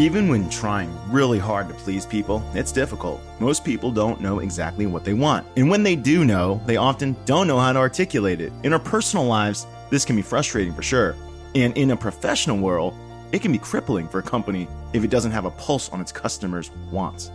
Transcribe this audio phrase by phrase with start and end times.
[0.00, 3.20] Even when trying really hard to please people, it's difficult.
[3.38, 5.46] Most people don't know exactly what they want.
[5.58, 8.50] And when they do know, they often don't know how to articulate it.
[8.62, 11.16] In our personal lives, this can be frustrating for sure.
[11.54, 12.94] And in a professional world,
[13.30, 16.12] it can be crippling for a company if it doesn't have a pulse on its
[16.12, 17.30] customers' wants.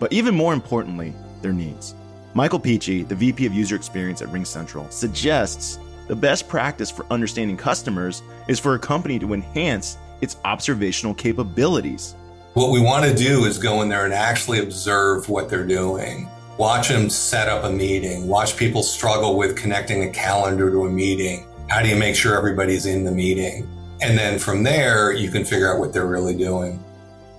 [0.00, 1.94] But even more importantly, their needs.
[2.34, 5.78] Michael Peachey, the VP of User Experience at RingCentral, suggests
[6.08, 12.14] the best practice for understanding customers is for a company to enhance its observational capabilities.
[12.54, 16.28] What we want to do is go in there and actually observe what they're doing.
[16.58, 18.26] Watch them set up a meeting.
[18.26, 21.46] Watch people struggle with connecting a calendar to a meeting.
[21.68, 23.68] How do you make sure everybody's in the meeting?
[24.00, 26.82] And then from there, you can figure out what they're really doing.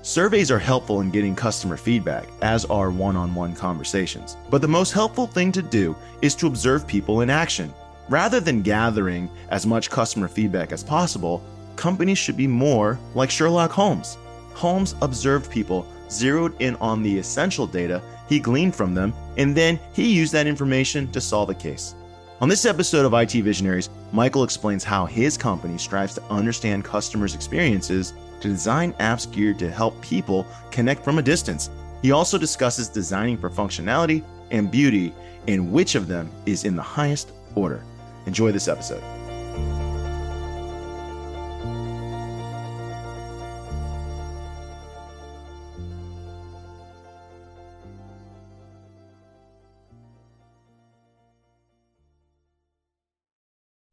[0.02, 4.38] Surveys are helpful in getting customer feedback, as are one on one conversations.
[4.50, 7.74] But the most helpful thing to do is to observe people in action.
[8.08, 11.44] Rather than gathering as much customer feedback as possible,
[11.80, 14.18] companies should be more like Sherlock Holmes.
[14.54, 19.80] Holmes observed people, zeroed in on the essential data he gleaned from them, and then
[19.94, 21.96] he used that information to solve a case.
[22.42, 27.34] On this episode of IT Visionaries, Michael explains how his company strives to understand customers'
[27.34, 31.70] experiences to design apps geared to help people connect from a distance.
[32.02, 35.14] He also discusses designing for functionality and beauty
[35.48, 37.84] and which of them is in the highest order.
[38.26, 39.04] Enjoy this episode.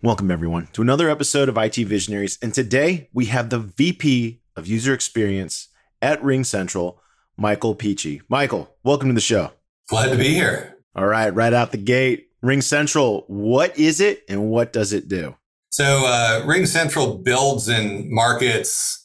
[0.07, 2.39] Welcome, everyone, to another episode of IT Visionaries.
[2.41, 5.67] And today we have the VP of User Experience
[6.01, 6.99] at RingCentral,
[7.37, 8.21] Michael Peachey.
[8.29, 9.51] Michael, welcome to the show.
[9.89, 10.77] Glad to be here.
[10.95, 15.35] All right, right out the gate, RingCentral, what is it and what does it do?
[15.71, 19.05] So, uh, RingCentral builds and markets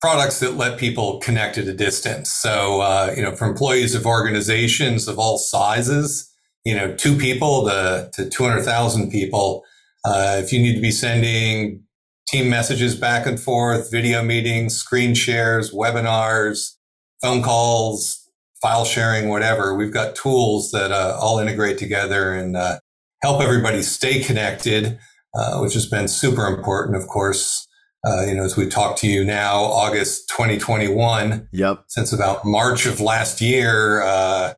[0.00, 2.30] products that let people connect at a distance.
[2.30, 6.32] So, uh, you know, for employees of organizations of all sizes,
[6.64, 9.64] you know, two people to, to 200,000 people,
[10.06, 11.82] uh, if you need to be sending
[12.28, 16.76] team messages back and forth, video meetings, screen shares, webinars,
[17.20, 18.30] phone calls,
[18.62, 22.78] file sharing, whatever, we've got tools that uh, all integrate together and uh,
[23.22, 24.98] help everybody stay connected,
[25.34, 27.66] uh, which has been super important, of course.
[28.06, 31.48] Uh, you know, as we talk to you now, August 2021.
[31.50, 31.84] Yep.
[31.88, 34.54] Since about March of last year, uh,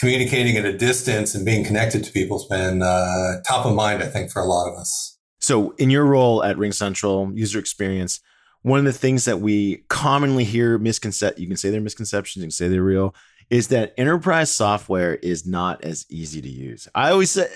[0.00, 4.02] communicating at a distance and being connected to people has been uh, top of mind,
[4.02, 5.18] I think, for a lot of us.
[5.40, 8.20] So, in your role at RingCentral, user experience,
[8.62, 12.46] one of the things that we commonly hear misconcept you can say they're misconceptions, you
[12.46, 13.14] can say they're real,
[13.50, 16.88] is that enterprise software is not as easy to use.
[16.94, 17.48] I always say,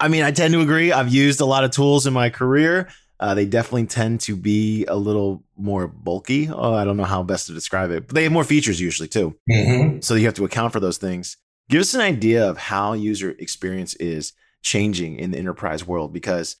[0.00, 0.92] I mean, I tend to agree.
[0.92, 2.88] I've used a lot of tools in my career.
[3.20, 6.48] Uh, they definitely tend to be a little more bulky.
[6.48, 9.08] Oh, I don't know how best to describe it, but they have more features usually
[9.08, 9.36] too.
[9.48, 10.00] Mm-hmm.
[10.00, 11.36] So you have to account for those things.
[11.72, 16.56] Give us an idea of how user experience is changing in the enterprise world because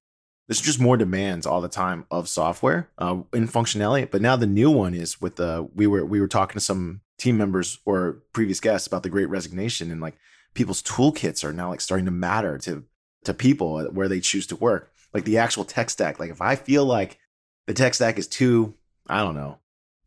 [0.48, 4.10] there's just more demands all the time of software uh, in functionality.
[4.10, 7.02] But now the new one is with the we were we were talking to some
[7.18, 10.16] team members or previous guests about the Great Resignation and like
[10.54, 12.84] people's toolkits are now like starting to matter to
[13.24, 14.94] to people where they choose to work.
[15.12, 16.18] Like the actual tech stack.
[16.18, 17.18] Like if I feel like
[17.66, 18.76] the tech stack is too
[19.10, 19.58] I don't know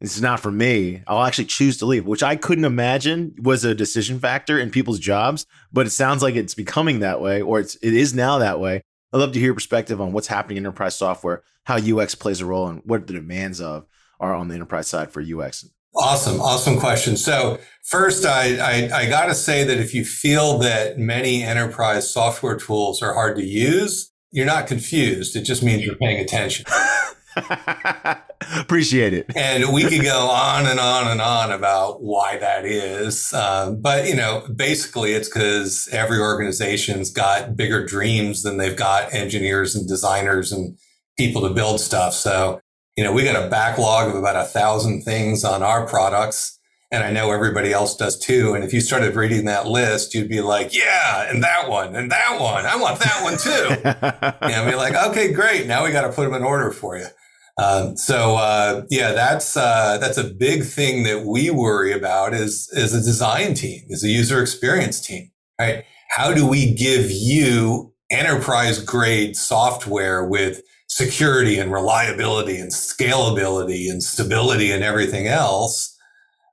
[0.05, 1.01] this is not for me.
[1.07, 4.99] I'll actually choose to leave, which I couldn't imagine was a decision factor in people's
[4.99, 8.59] jobs, but it sounds like it's becoming that way, or it's it is now that
[8.59, 8.81] way.
[9.11, 12.39] I'd love to hear your perspective on what's happening in enterprise software, how UX plays
[12.39, 13.87] a role, and what the demands of
[14.19, 15.65] are on the enterprise side for UX.
[15.95, 17.17] Awesome, awesome question.
[17.17, 22.13] So first, I, I, I got to say that if you feel that many enterprise
[22.13, 25.35] software tools are hard to use, you're not confused.
[25.35, 26.65] It just means you're paying attention.
[28.57, 29.35] Appreciate it.
[29.35, 33.33] and we could go on and on and on about why that is.
[33.33, 39.13] Um, but, you know, basically it's because every organization's got bigger dreams than they've got
[39.13, 40.77] engineers and designers and
[41.17, 42.13] people to build stuff.
[42.13, 42.61] So,
[42.95, 46.59] you know, we got a backlog of about a thousand things on our products.
[46.91, 48.53] And I know everybody else does too.
[48.53, 52.11] And if you started reading that list, you'd be like, yeah, and that one, and
[52.11, 52.65] that one.
[52.65, 54.37] I want that one too.
[54.53, 55.67] and be like, okay, great.
[55.67, 57.07] Now we got to put them in order for you.
[57.57, 62.69] Um, so uh, yeah, that's uh, that's a big thing that we worry about is
[62.73, 65.85] is a design team, is a user experience team, right?
[66.09, 74.03] How do we give you enterprise grade software with security and reliability and scalability and
[74.03, 75.97] stability and everything else,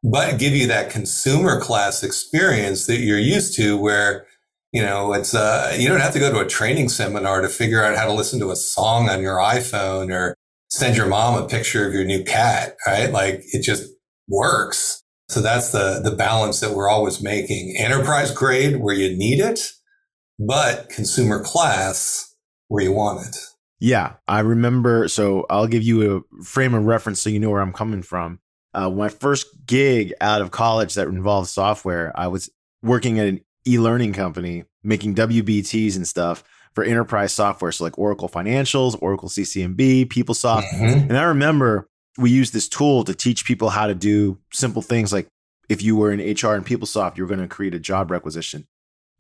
[0.03, 4.27] but give you that consumer class experience that you're used to where
[4.73, 7.85] you know it's uh you don't have to go to a training seminar to figure
[7.85, 10.37] out how to listen to a song on your iphone or
[10.73, 13.13] send your mom a picture of your new cat, right?
[13.13, 13.93] Like it just
[14.27, 15.03] works.
[15.29, 17.77] So that's the, the balance that we're always making.
[17.79, 19.61] Enterprise grade where you need it,
[20.39, 22.35] but consumer class
[22.69, 23.37] where you want it.
[23.81, 25.09] Yeah, I remember.
[25.09, 28.41] So I'll give you a frame of reference so you know where I'm coming from.
[28.73, 32.49] Uh, my first gig out of college that involved software, I was
[32.83, 36.43] working at an e-learning company making WBTs and stuff
[36.75, 37.73] for enterprise software.
[37.73, 40.65] So like Oracle Financials, Oracle CCMB, PeopleSoft.
[40.69, 41.11] Mm-hmm.
[41.11, 41.89] And I remember
[42.19, 45.29] we used this tool to teach people how to do simple things like
[45.69, 48.67] if you were in HR and PeopleSoft, you were going to create a job requisition.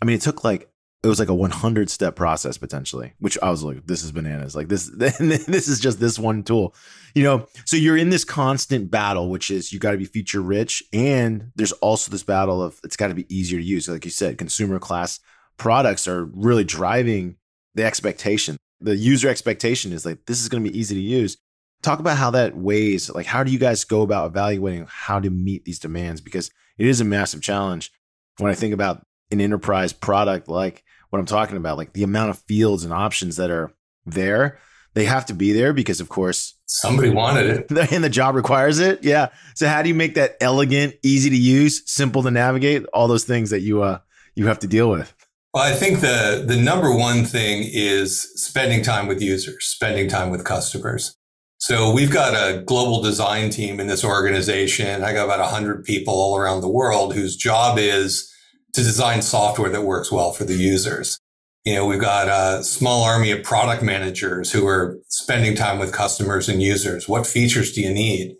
[0.00, 0.68] I mean, it took like
[1.02, 4.54] it was like a 100 step process potentially, which I was like, this is bananas.
[4.54, 6.74] Like this, this is just this one tool,
[7.14, 7.46] you know?
[7.64, 10.82] So you're in this constant battle, which is you got to be feature rich.
[10.92, 13.88] And there's also this battle of it's got to be easier to use.
[13.88, 15.18] Like you said, consumer class
[15.56, 17.36] products are really driving
[17.74, 18.56] the expectation.
[18.80, 21.36] The user expectation is like, this is going to be easy to use.
[21.82, 23.10] Talk about how that weighs.
[23.10, 26.20] Like, how do you guys go about evaluating how to meet these demands?
[26.20, 27.90] Because it is a massive challenge.
[28.38, 32.30] When I think about an enterprise product like what I'm talking about, like the amount
[32.30, 33.72] of fields and options that are
[34.06, 34.58] there,
[34.94, 38.78] they have to be there because, of course, somebody wanted it and the job requires
[38.78, 39.02] it.
[39.04, 39.28] Yeah.
[39.54, 42.84] So, how do you make that elegant, easy to use, simple to navigate?
[42.92, 43.98] All those things that you uh
[44.34, 45.14] you have to deal with.
[45.54, 50.30] Well, I think the the number one thing is spending time with users, spending time
[50.30, 51.14] with customers.
[51.58, 55.04] So we've got a global design team in this organization.
[55.04, 58.32] I got about 100 people all around the world whose job is
[58.72, 61.18] to design software that works well for the users.
[61.64, 65.92] You know, we've got a small army of product managers who are spending time with
[65.92, 67.08] customers and users.
[67.08, 68.34] What features do you need?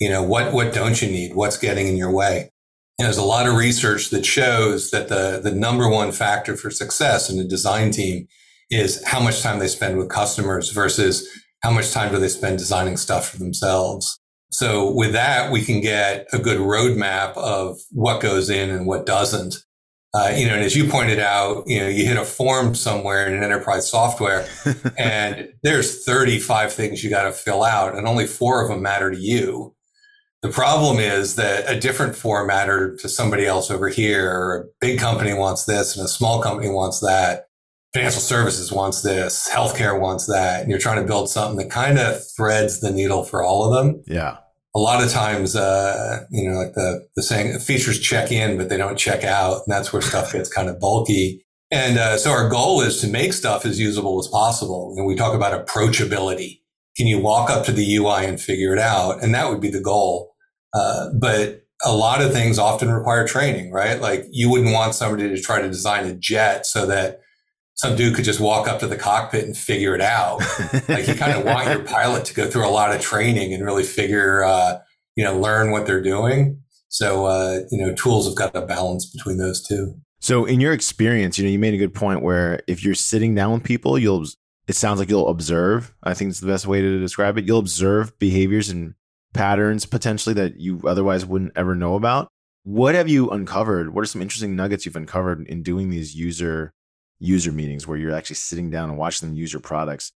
[0.00, 1.34] You know, what, what don't you need?
[1.34, 2.51] What's getting in your way?
[2.98, 6.70] And there's a lot of research that shows that the, the number one factor for
[6.70, 8.28] success in a design team
[8.70, 11.28] is how much time they spend with customers versus
[11.62, 14.18] how much time do they spend designing stuff for themselves.
[14.50, 19.06] So with that, we can get a good roadmap of what goes in and what
[19.06, 19.56] doesn't.
[20.14, 23.26] Uh, you know, and as you pointed out, you know, you hit a form somewhere
[23.26, 24.46] in an enterprise software
[24.98, 29.10] and there's 35 things you got to fill out and only four of them matter
[29.10, 29.74] to you.
[30.42, 34.64] The problem is that a different form mattered to somebody else over here, or a
[34.80, 37.46] big company wants this and a small company wants that.
[37.94, 40.62] Financial services wants this, healthcare wants that.
[40.62, 43.72] And you're trying to build something that kind of threads the needle for all of
[43.72, 44.02] them.
[44.06, 44.38] Yeah.
[44.74, 48.70] A lot of times, uh, you know, like the, the saying features check in, but
[48.70, 49.62] they don't check out.
[49.66, 51.44] And that's where stuff gets kind of bulky.
[51.70, 54.94] And uh, so our goal is to make stuff as usable as possible.
[54.96, 56.62] And we talk about approachability.
[56.96, 59.22] Can you walk up to the UI and figure it out?
[59.22, 60.31] And that would be the goal.
[60.74, 64.00] Uh, but a lot of things often require training, right?
[64.00, 67.20] Like you wouldn't want somebody to try to design a jet so that
[67.74, 70.40] some dude could just walk up to the cockpit and figure it out.
[70.88, 73.64] like you kind of want your pilot to go through a lot of training and
[73.64, 74.78] really figure, uh,
[75.16, 76.60] you know, learn what they're doing.
[76.88, 79.94] So, uh, you know, tools have got a balance between those two.
[80.20, 83.34] So, in your experience, you know, you made a good point where if you're sitting
[83.34, 84.26] down with people, you'll,
[84.68, 85.92] it sounds like you'll observe.
[86.04, 87.46] I think it's the best way to describe it.
[87.46, 88.94] You'll observe behaviors and
[89.32, 92.28] patterns potentially that you otherwise wouldn't ever know about.
[92.64, 93.94] What have you uncovered?
[93.94, 96.72] What are some interesting nuggets you've uncovered in doing these user
[97.18, 100.12] user meetings where you're actually sitting down and watching them use your products?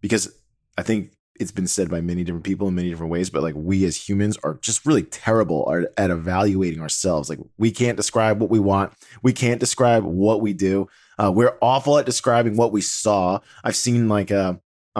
[0.00, 0.32] Because
[0.76, 3.54] I think it's been said by many different people in many different ways, but like
[3.56, 7.28] we as humans are just really terrible at, at evaluating ourselves.
[7.28, 8.92] Like we can't describe what we want.
[9.22, 10.88] We can't describe what we do.
[11.18, 13.40] Uh, we're awful at describing what we saw.
[13.62, 14.54] I've seen like uh,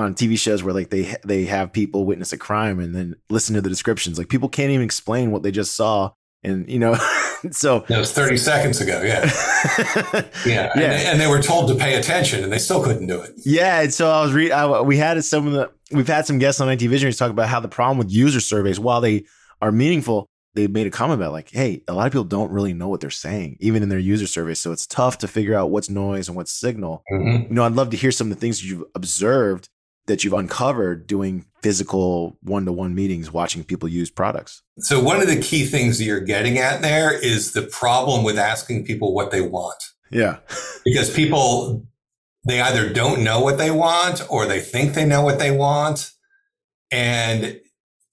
[0.04, 3.54] on TV shows where like they they have people witness a crime and then listen
[3.54, 4.18] to the descriptions.
[4.18, 6.12] Like people can't even explain what they just saw,
[6.42, 6.94] and you know,
[7.50, 9.02] so that was thirty seconds ago.
[9.02, 10.70] Yeah, yeah, yeah.
[10.72, 13.32] And they, and, they, were told to pay attention, and they still couldn't do it.
[13.44, 14.86] Yeah, and so I was reading.
[14.86, 17.60] We had some of the we've had some guests on IT Visionaries talk about how
[17.60, 19.24] the problem with user surveys, while they
[19.60, 22.72] are meaningful, they made a comment about like, hey, a lot of people don't really
[22.72, 24.58] know what they're saying, even in their user surveys.
[24.58, 27.02] So it's tough to figure out what's noise and what's signal.
[27.12, 27.48] Mm-hmm.
[27.48, 29.68] You know, I'd love to hear some of the things you've observed
[30.08, 34.62] that you've uncovered doing physical one-to-one meetings watching people use products?
[34.78, 38.38] So one of the key things that you're getting at there is the problem with
[38.38, 39.82] asking people what they want.
[40.10, 40.38] Yeah.
[40.84, 41.86] Because people
[42.46, 46.12] they either don't know what they want or they think they know what they want.
[46.90, 47.60] And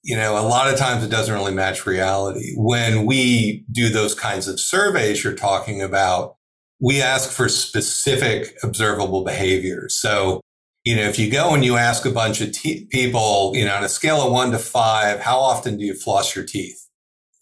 [0.02, 2.52] you know a lot of times it doesn't really match reality.
[2.56, 6.36] When we do those kinds of surveys you're talking about
[6.80, 9.98] we ask for specific observable behaviors.
[9.98, 10.40] So
[10.86, 13.74] you know, if you go and you ask a bunch of te- people, you know,
[13.74, 16.88] on a scale of one to five, how often do you floss your teeth?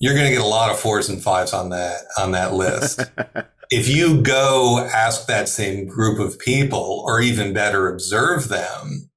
[0.00, 3.02] You're going to get a lot of fours and fives on that, on that list.
[3.70, 9.10] if you go ask that same group of people or even better, observe them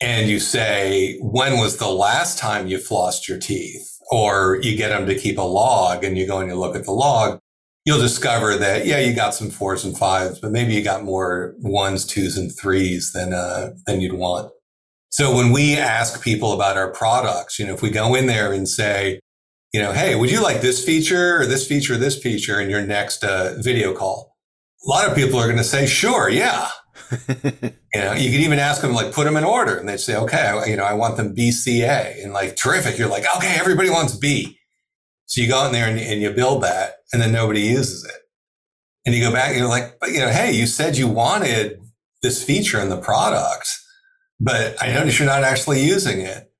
[0.00, 3.94] and you say, when was the last time you flossed your teeth?
[4.10, 6.84] or you get them to keep a log and you go and you look at
[6.84, 7.40] the log,
[7.84, 11.54] you'll discover that, yeah, you got some fours and fives, but maybe you got more
[11.58, 14.50] ones, twos, and threes than, uh, than you'd want.
[15.10, 18.52] So when we ask people about our products, you know, if we go in there
[18.52, 19.20] and say,
[19.72, 22.70] you know, hey, would you like this feature or this feature or this feature in
[22.70, 24.36] your next uh, video call?
[24.84, 26.68] A lot of people are going to say, sure, yeah.
[27.28, 30.16] you know, you could even ask them like put them in order, and they'd say,
[30.16, 32.98] okay, you know, I want them BCA, and like terrific.
[32.98, 34.58] You're like, okay, everybody wants B,
[35.34, 38.22] so you go in there and, and you build that, and then nobody uses it,
[39.04, 41.80] and you go back, and you're like, but you know, hey, you said you wanted
[42.22, 43.68] this feature in the product,
[44.40, 46.52] but I notice you're not actually using it,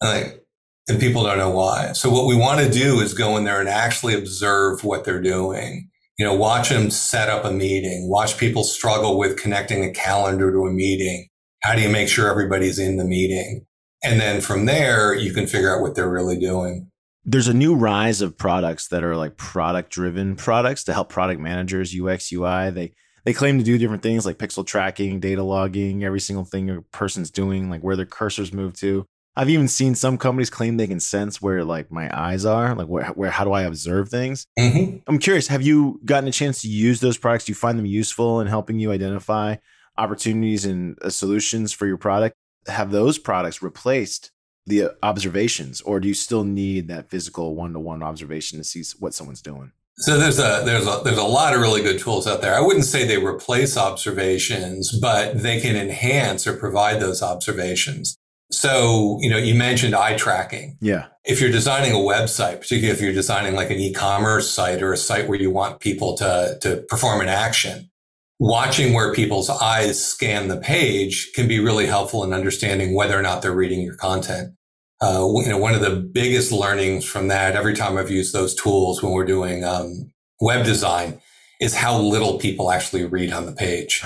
[0.00, 0.40] and like.
[0.86, 1.92] And people don't know why.
[1.94, 5.22] So what we want to do is go in there and actually observe what they're
[5.22, 9.92] doing you know, watch them set up a meeting, watch people struggle with connecting a
[9.92, 11.28] calendar to a meeting.
[11.62, 13.66] How do you make sure everybody's in the meeting?
[14.02, 16.90] And then from there, you can figure out what they're really doing.
[17.26, 21.40] There's a new rise of products that are like product driven products to help product
[21.40, 22.70] managers, UX, UI.
[22.70, 26.68] They they claim to do different things like pixel tracking, data logging, every single thing
[26.70, 29.06] a person's doing, like where their cursors move to.
[29.36, 32.86] I've even seen some companies claim they can sense where like my eyes are, like
[32.86, 34.46] where, where how do I observe things?
[34.58, 34.98] Mm-hmm.
[35.08, 37.46] I'm curious, have you gotten a chance to use those products?
[37.46, 39.56] Do you find them useful in helping you identify
[39.96, 42.36] opportunities and uh, solutions for your product?
[42.68, 44.30] Have those products replaced
[44.66, 48.82] the observations, or do you still need that physical one to one observation to see
[48.98, 49.72] what someone's doing?
[49.96, 52.54] So there's a there's a there's a lot of really good tools out there.
[52.54, 58.16] I wouldn't say they replace observations, but they can enhance or provide those observations.
[58.50, 60.76] So, you know, you mentioned eye tracking.
[60.80, 61.06] Yeah.
[61.24, 64.96] If you're designing a website, particularly if you're designing like an e-commerce site or a
[64.96, 67.90] site where you want people to, to perform an action,
[68.38, 73.22] watching where people's eyes scan the page can be really helpful in understanding whether or
[73.22, 74.54] not they're reading your content.
[75.00, 78.54] Uh, you know, one of the biggest learnings from that, every time I've used those
[78.54, 80.10] tools when we're doing um,
[80.40, 81.20] web design,
[81.60, 84.02] is how little people actually read on the page.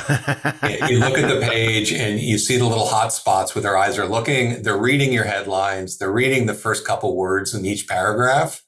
[0.89, 3.99] you look at the page and you see the little hot spots where their eyes
[3.99, 4.63] are looking.
[4.63, 5.99] They're reading your headlines.
[5.99, 8.63] They're reading the first couple words in each paragraph.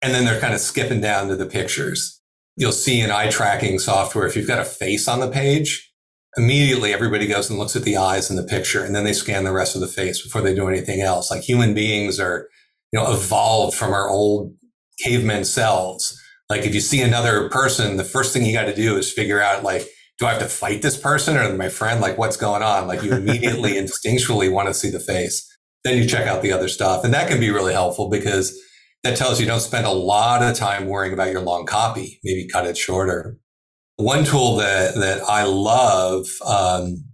[0.00, 2.21] And then they're kind of skipping down to the pictures.
[2.56, 5.90] You'll see in eye tracking software, if you've got a face on the page,
[6.36, 9.44] immediately everybody goes and looks at the eyes in the picture and then they scan
[9.44, 11.30] the rest of the face before they do anything else.
[11.30, 12.48] Like human beings are,
[12.92, 14.54] you know, evolved from our old
[14.98, 16.18] caveman selves
[16.52, 19.40] like if you see another person, the first thing you got to do is figure
[19.40, 22.02] out like, do I have to fight this person or my friend?
[22.02, 22.86] Like what's going on?
[22.86, 25.48] Like you immediately instinctually want to see the face.
[25.82, 27.04] Then you check out the other stuff.
[27.04, 28.54] And that can be really helpful because
[29.04, 32.20] that tells you don't spend a lot of time worrying about your long copy.
[32.22, 33.36] Maybe cut it shorter.
[33.96, 37.04] One tool that, that I love, um,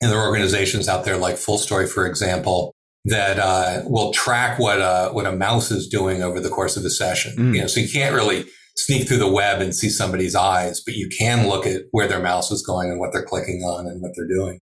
[0.00, 2.74] and there are organizations out there like Fullstory, for example,
[3.04, 6.84] that uh, will track what a, what a mouse is doing over the course of
[6.84, 7.34] a session.
[7.36, 7.54] Mm.
[7.54, 8.44] You know, so you can't really
[8.76, 12.22] sneak through the web and see somebody's eyes, but you can look at where their
[12.22, 14.58] mouse is going and what they're clicking on and what they're doing.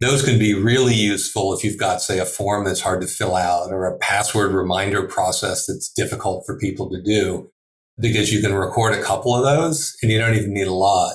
[0.00, 3.34] Those can be really useful if you've got, say, a form that's hard to fill
[3.34, 7.50] out or a password reminder process that's difficult for people to do
[7.98, 11.14] because you can record a couple of those and you don't even need a lot.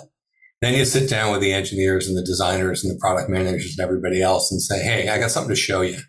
[0.62, 3.84] Then you sit down with the engineers and the designers and the product managers and
[3.84, 6.00] everybody else and say, Hey, I got something to show you.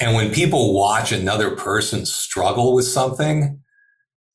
[0.00, 3.60] And when people watch another person struggle with something,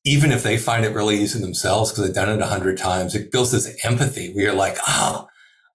[0.04, 3.14] even if they find it really easy themselves because they've done it a hundred times,
[3.14, 5.26] it builds this empathy where you're like, oh,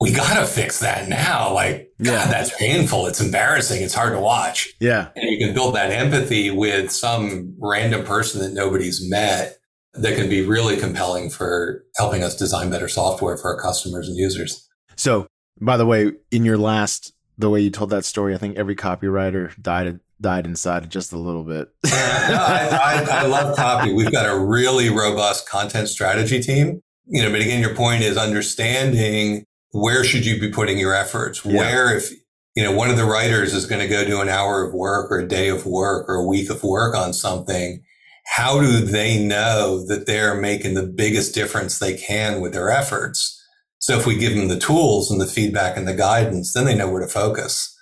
[0.01, 1.53] we gotta fix that now.
[1.53, 2.25] Like, yeah.
[2.25, 3.05] God, that's painful.
[3.05, 3.83] It's embarrassing.
[3.83, 4.73] It's hard to watch.
[4.79, 5.09] Yeah.
[5.15, 9.59] And you can build that empathy with some random person that nobody's met
[9.93, 14.17] that can be really compelling for helping us design better software for our customers and
[14.17, 14.67] users.
[14.95, 15.27] So,
[15.59, 18.75] by the way, in your last, the way you told that story, I think every
[18.75, 21.69] copywriter died died inside just a little bit.
[21.85, 23.91] yeah, no, I, I, I, love copy.
[23.91, 26.81] We've got a really robust content strategy team.
[27.07, 31.45] You know, but again, your point is understanding where should you be putting your efforts?
[31.45, 31.57] Yeah.
[31.57, 32.11] Where, if
[32.55, 35.11] you know, one of the writers is going to go do an hour of work
[35.11, 37.81] or a day of work or a week of work on something.
[38.25, 43.37] How do they know that they're making the biggest difference they can with their efforts?
[43.79, 46.75] So if we give them the tools and the feedback and the guidance, then they
[46.75, 47.75] know where to focus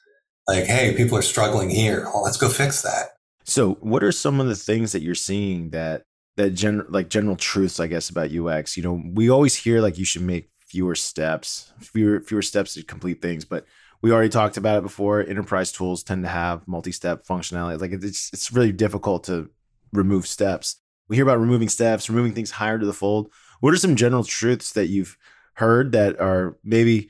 [0.50, 2.06] like, hey, people are struggling here.
[2.06, 3.10] Well, let's go fix that.
[3.46, 6.04] So, what are some of the things that you're seeing that
[6.38, 8.76] that general like general truths, I guess, about UX?
[8.76, 12.84] You know, we always hear like you should make fewer steps, fewer fewer steps to
[12.84, 13.66] complete things, but
[14.02, 15.22] we already talked about it before.
[15.22, 17.82] Enterprise tools tend to have multi-step functionality.
[17.82, 19.50] Like it's it's really difficult to
[19.92, 20.78] remove steps.
[21.08, 23.32] We hear about removing steps, removing things higher to the fold.
[23.60, 25.18] What are some general truths that you've
[25.54, 27.10] heard that are maybe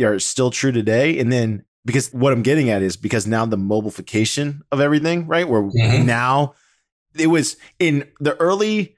[0.00, 1.18] are still true today?
[1.18, 5.48] And then because what I'm getting at is because now the mobileification of everything, right?
[5.48, 6.06] Where mm-hmm.
[6.06, 6.54] now
[7.14, 8.96] it was in the early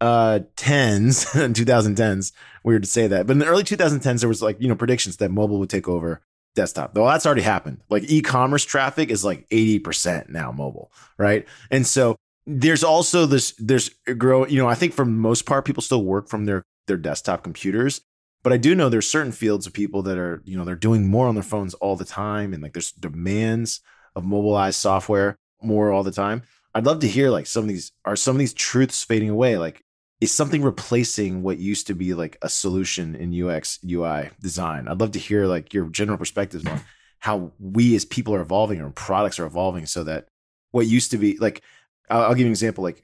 [0.00, 2.32] 2010s and 2010s.
[2.64, 5.16] Weird to say that, but in the early 2010s, there was like you know predictions
[5.18, 6.22] that mobile would take over
[6.54, 6.94] desktop.
[6.94, 7.80] Well, that's already happened.
[7.88, 11.46] Like e-commerce traffic is like 80% now mobile, right?
[11.70, 12.16] And so
[12.46, 16.28] there's also this there's grow, you know, I think for most part people still work
[16.28, 18.00] from their their desktop computers,
[18.42, 21.08] but I do know there's certain fields of people that are, you know, they're doing
[21.08, 23.80] more on their phones all the time and like there's demands
[24.16, 26.42] of mobilized software more all the time.
[26.74, 29.56] I'd love to hear like some of these are some of these truths fading away
[29.58, 29.84] like
[30.20, 34.88] is something replacing what used to be like a solution in UX UI design?
[34.88, 36.80] I'd love to hear like your general perspectives on
[37.20, 40.28] how we as people are evolving or products are evolving so that
[40.70, 41.62] what used to be like
[42.08, 43.02] I'll, I'll give you an example like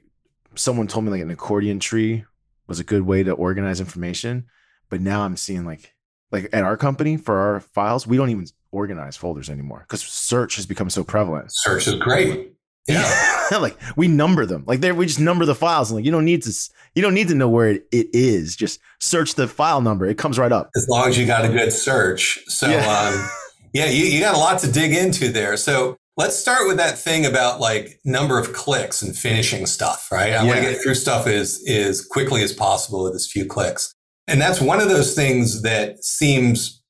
[0.55, 2.25] someone told me like an accordion tree
[2.67, 4.45] was a good way to organize information
[4.89, 5.93] but now I'm seeing like
[6.31, 10.55] like at our company for our files we don't even organize folders anymore because search
[10.55, 11.51] has become so prevalent.
[11.51, 12.53] Search is great.
[12.87, 13.49] Yeah.
[13.59, 14.63] like we number them.
[14.65, 16.53] Like there we just number the files and like you don't need to
[16.95, 18.55] you don't need to know where it, it is.
[18.55, 20.05] Just search the file number.
[20.05, 20.69] It comes right up.
[20.75, 22.39] As long as you got a good search.
[22.47, 23.29] So yeah, um,
[23.73, 25.57] yeah you, you got a lot to dig into there.
[25.57, 30.33] So let's start with that thing about like number of clicks and finishing stuff, right?
[30.33, 30.43] I yeah.
[30.43, 33.93] want to get through stuff as as quickly as possible with as few clicks.
[34.27, 36.81] And that's one of those things that seems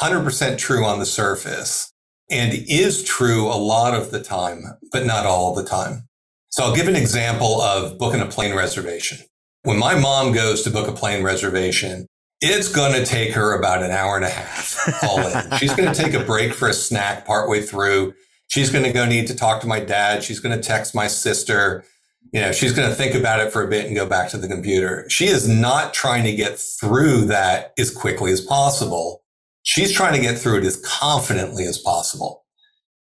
[0.00, 1.91] 100% true on the surface
[2.30, 6.08] and is true a lot of the time, but not all the time.
[6.50, 9.18] So I'll give an example of booking a plane reservation.
[9.62, 12.06] When my mom goes to book a plane reservation,
[12.42, 15.58] it's going to take her about an hour and a half all in.
[15.58, 18.14] She's going to take a break for a snack partway through.
[18.48, 20.22] She's going to go need to talk to my dad.
[20.22, 21.84] She's going to text my sister.
[22.32, 24.38] You know, she's going to think about it for a bit and go back to
[24.38, 25.08] the computer.
[25.08, 29.21] She is not trying to get through that as quickly as possible.
[29.62, 32.44] She's trying to get through it as confidently as possible.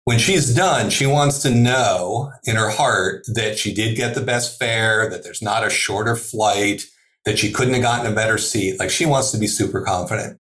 [0.06, 4.22] When she's done, she wants to know in her heart that she did get the
[4.22, 6.84] best fare, that there's not a shorter flight,
[7.26, 8.80] that she couldn't have gotten a better seat.
[8.80, 10.40] Like she wants to be super confident.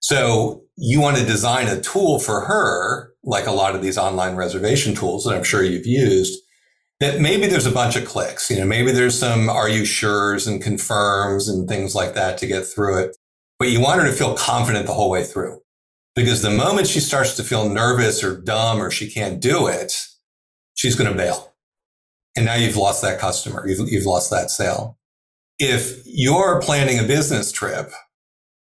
[0.00, 4.36] So you want to design a tool for her, like a lot of these online
[4.36, 6.38] reservation tools that I'm sure you've used,
[7.00, 8.50] that maybe there's a bunch of clicks.
[8.50, 12.46] You know, maybe there's some are you sure's and confirms and things like that to
[12.46, 13.16] get through it
[13.58, 15.60] but you want her to feel confident the whole way through.
[16.14, 19.94] Because the moment she starts to feel nervous or dumb or she can't do it,
[20.74, 21.54] she's going to bail.
[22.36, 23.66] And now you've lost that customer.
[23.68, 24.98] You've, you've lost that sale.
[25.58, 27.90] If you're planning a business trip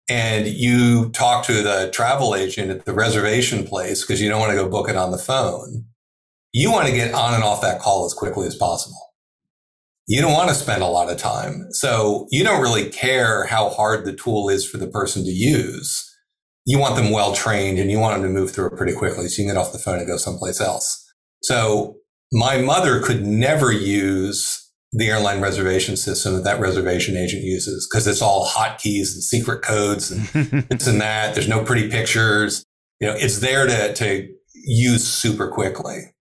[0.09, 4.53] and you talk to the travel agent at the reservation place because you don't want
[4.53, 5.85] to go book it on the phone,
[6.53, 9.08] you want to get on and off that call as quickly as possible
[10.09, 11.66] you don't want to spend a lot of time.
[11.71, 16.05] So you don't really care how hard the tool is for the person to use.
[16.64, 19.29] You want them well trained and you want them to move through it pretty quickly
[19.29, 21.05] so you can get off the phone and go someplace else.
[21.42, 21.97] So
[22.33, 28.07] my mother could never use the airline reservation system that that reservation agent uses because
[28.07, 30.23] it's all hotkeys and secret codes and
[30.71, 31.35] this and that.
[31.35, 32.64] There's no pretty pictures.
[32.99, 36.14] You know, it's there to, to use super quickly.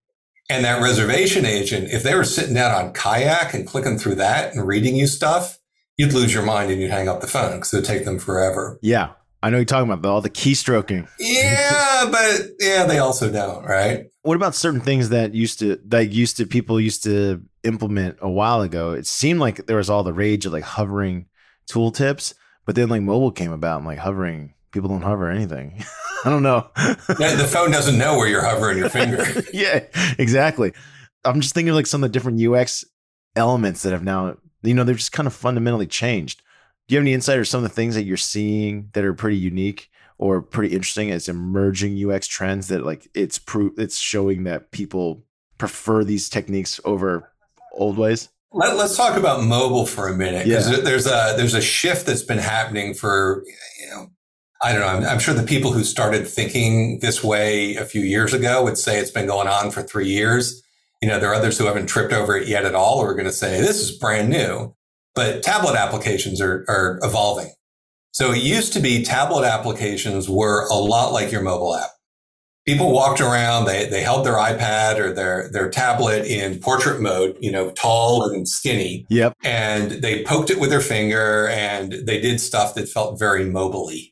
[0.49, 4.53] And that reservation agent, if they were sitting down on kayak and clicking through that
[4.53, 5.59] and reading you stuff,
[5.97, 8.19] you'd lose your mind and you'd hang up the phone because it would take them
[8.19, 8.79] forever.
[8.81, 9.11] Yeah.
[9.43, 11.07] I know you're talking about all the keystroking.
[11.19, 14.07] Yeah, but yeah, they also don't, right?
[14.23, 18.29] What about certain things that used to that used to people used to implement a
[18.29, 18.93] while ago?
[18.93, 21.27] It seemed like there was all the rage of like hovering
[21.69, 22.33] tooltips,
[22.65, 25.83] but then like mobile came about and like hovering people don't hover anything.
[26.25, 26.69] I don't know.
[26.75, 29.25] the phone doesn't know where you're hovering your finger.
[29.53, 29.85] yeah,
[30.17, 30.73] exactly.
[31.23, 32.83] I'm just thinking of like some of the different UX
[33.35, 36.41] elements that have now, you know, they're just kind of fundamentally changed.
[36.87, 39.13] Do you have any insight or some of the things that you're seeing that are
[39.13, 44.45] pretty unique or pretty interesting as emerging UX trends that like it's proof it's showing
[44.45, 45.23] that people
[45.57, 47.31] prefer these techniques over
[47.71, 48.29] old ways?
[48.53, 50.79] Let, us talk about mobile for a minute because yeah.
[50.79, 53.43] there's a there's a shift that's been happening for
[53.79, 54.11] you know
[54.61, 54.87] I don't know.
[54.87, 58.77] I'm, I'm, sure the people who started thinking this way a few years ago would
[58.77, 60.63] say it's been going on for three years.
[61.01, 63.13] You know, there are others who haven't tripped over it yet at all who are
[63.13, 64.75] going to say this is brand new.
[65.13, 67.51] But tablet applications are, are evolving.
[68.11, 71.89] So it used to be tablet applications were a lot like your mobile app.
[72.65, 77.37] People walked around, they, they held their iPad or their, their tablet in portrait mode,
[77.39, 79.05] you know, tall and skinny.
[79.09, 79.37] Yep.
[79.43, 84.11] And they poked it with their finger and they did stuff that felt very mobily.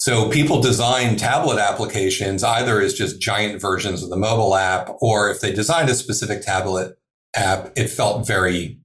[0.00, 5.30] So people design tablet applications either as just giant versions of the mobile app, or
[5.30, 6.96] if they designed a specific tablet
[7.36, 8.80] app, it felt very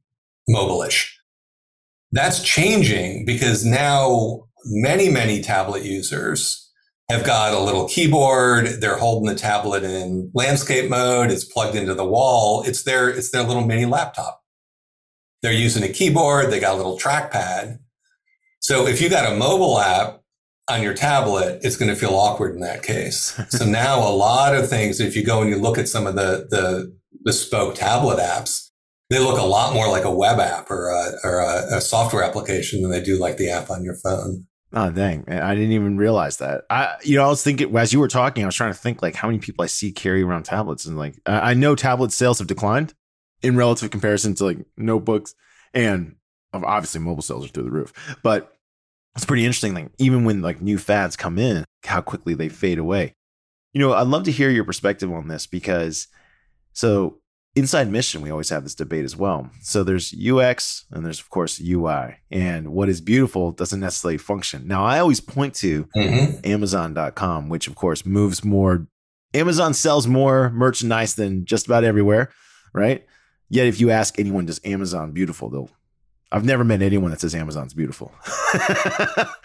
[0.50, 1.18] mobile-ish.
[2.12, 6.70] That's changing because now many, many tablet users
[7.10, 8.82] have got a little keyboard.
[8.82, 11.32] They're holding the tablet in landscape mode.
[11.32, 12.62] It's plugged into the wall.
[12.64, 14.44] It's their, it's their little mini laptop.
[15.42, 16.52] They're using a keyboard.
[16.52, 17.80] They got a little trackpad.
[18.60, 20.24] So if you got a mobile app
[20.70, 23.40] on your tablet, it's going to feel awkward in that case.
[23.50, 26.16] so now a lot of things, if you go and you look at some of
[26.16, 28.70] the, the bespoke tablet apps,
[29.10, 32.24] they look a lot more like a web app or a, or a, a software
[32.24, 34.48] application than they do like the app on your phone.
[34.74, 35.24] Oh dang!
[35.30, 36.66] I didn't even realize that.
[36.70, 39.02] I, you know, I was thinking as you were talking, I was trying to think
[39.02, 42.40] like how many people I see carry around tablets, and like I know tablet sales
[42.40, 42.94] have declined
[43.42, 45.34] in relative comparison to like notebooks,
[45.74, 46.16] and
[46.52, 47.94] obviously mobile sales are through the roof.
[48.22, 48.55] But
[49.16, 49.74] it's pretty interesting.
[49.74, 53.14] Like even when like new fads come in, how quickly they fade away.
[53.74, 56.08] You know, I'd love to hear your perspective on this because
[56.74, 57.20] so
[57.56, 59.50] inside mission, we always have this debate as well.
[59.62, 62.18] So there's UX and there's, of course, UI.
[62.30, 64.68] And what is beautiful doesn't necessarily function.
[64.68, 66.40] Now, I always point to mm-hmm.
[66.44, 68.88] Amazon.com, which, of course, moves more.
[69.34, 72.32] Amazon sells more merchandise than just about everywhere,
[72.74, 73.06] right?
[73.50, 75.50] Yet, if you ask anyone, does Amazon beautiful?
[75.50, 75.70] They'll
[76.36, 78.12] I've never met anyone that says Amazon's beautiful,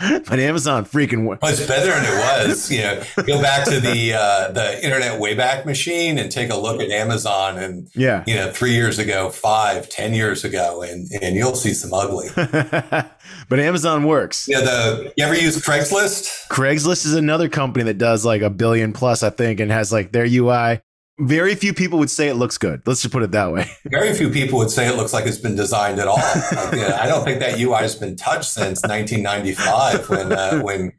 [0.01, 1.25] but Amazon freaking.
[1.25, 2.69] Well, it's better than it was.
[2.69, 6.81] You know, go back to the uh, the Internet Wayback Machine and take a look
[6.81, 11.37] at Amazon, and yeah, you know, three years ago, five, ten years ago, and and
[11.37, 12.29] you'll see some ugly.
[12.35, 14.49] but Amazon works.
[14.49, 16.49] Yeah, the you ever use Craigslist?
[16.49, 20.11] Craigslist is another company that does like a billion plus, I think, and has like
[20.11, 20.81] their UI
[21.21, 22.83] very few people would say it looks good.
[22.87, 23.71] Let's just put it that way.
[23.87, 26.17] Very few people would say it looks like it's been designed at all.
[26.17, 30.61] Like, you know, I don't think that UI has been touched since 1995 when uh,
[30.63, 30.93] when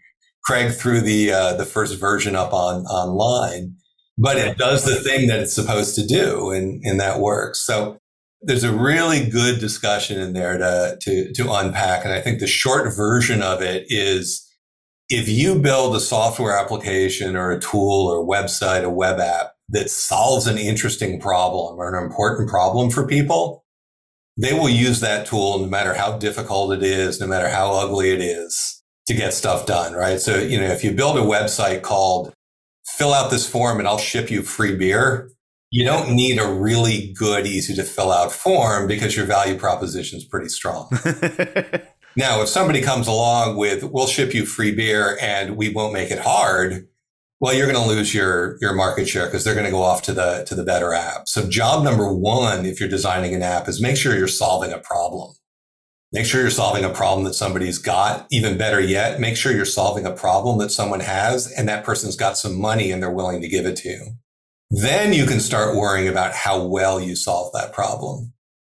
[0.44, 3.76] Craig threw the uh, the first version up on online.
[4.18, 7.66] But it does the thing that it's supposed to do, and and that works.
[7.66, 7.98] So
[8.42, 12.48] there's a really good discussion in there to to to unpack, and I think the
[12.48, 14.48] short version of it is.
[15.14, 19.90] If you build a software application or a tool or website, a web app that
[19.90, 23.66] solves an interesting problem or an important problem for people,
[24.38, 28.12] they will use that tool no matter how difficult it is, no matter how ugly
[28.12, 30.20] it is to get stuff done, right?
[30.20, 32.34] So, you know, if you build a website called
[32.86, 35.32] fill out this form and I'll ship you free beer,
[35.70, 40.18] you don't need a really good, easy to fill out form because your value proposition
[40.18, 40.90] is pretty strong.
[42.18, 46.12] now, if somebody comes along with, we'll ship you free beer and we won't make
[46.12, 46.88] it hard,
[47.42, 50.04] well, you're going to lose your, your market share because they're going to go off
[50.04, 51.28] to the, to the better app.
[51.28, 54.78] So job number one, if you're designing an app is make sure you're solving a
[54.78, 55.34] problem.
[56.14, 58.28] Make sure you're solving a problem that somebody's got.
[58.32, 62.16] Even better yet, make sure you're solving a problem that someone has and that person's
[62.16, 64.06] got some money and they're willing to give it to you.
[64.70, 68.34] Then you can start worrying about how well you solve that problem.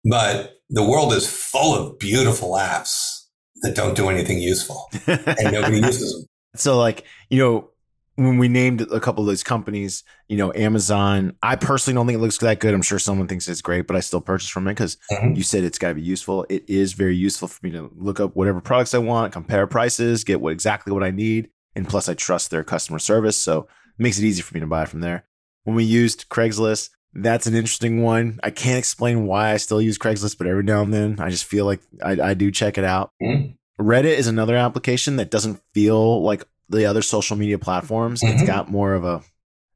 [0.08, 3.24] But the world is full of beautiful apps
[3.62, 6.26] that don't do anything useful and nobody uses them.
[6.54, 7.71] So like, you know,
[8.16, 12.18] when we named a couple of those companies, you know, Amazon, I personally don't think
[12.18, 12.74] it looks that good.
[12.74, 15.34] I'm sure someone thinks it's great, but I still purchase from it because mm-hmm.
[15.34, 16.44] you said it's got to be useful.
[16.50, 20.24] It is very useful for me to look up whatever products I want, compare prices,
[20.24, 24.02] get what exactly what I need, and plus I trust their customer service, so it
[24.02, 25.24] makes it easy for me to buy from there.
[25.64, 28.40] When we used Craigslist, that's an interesting one.
[28.42, 31.44] I can't explain why I still use Craigslist, but every now and then I just
[31.44, 33.10] feel like I, I do check it out.
[33.22, 33.52] Mm-hmm.
[33.82, 38.22] Reddit is another application that doesn't feel like the other social media platforms.
[38.22, 38.34] Mm-hmm.
[38.34, 39.22] It's got more of a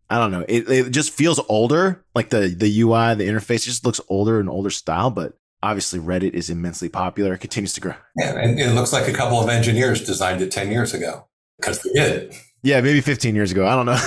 [0.09, 0.45] I don't know.
[0.49, 2.05] It, it just feels older.
[2.15, 6.35] Like the the UI, the interface just looks older and older style, but obviously Reddit
[6.35, 7.35] is immensely popular.
[7.35, 7.95] It continues to grow.
[8.17, 11.27] Yeah, and it looks like a couple of engineers designed it 10 years ago
[11.59, 12.35] because they did.
[12.63, 13.67] Yeah, maybe 15 years ago.
[13.67, 13.99] I don't know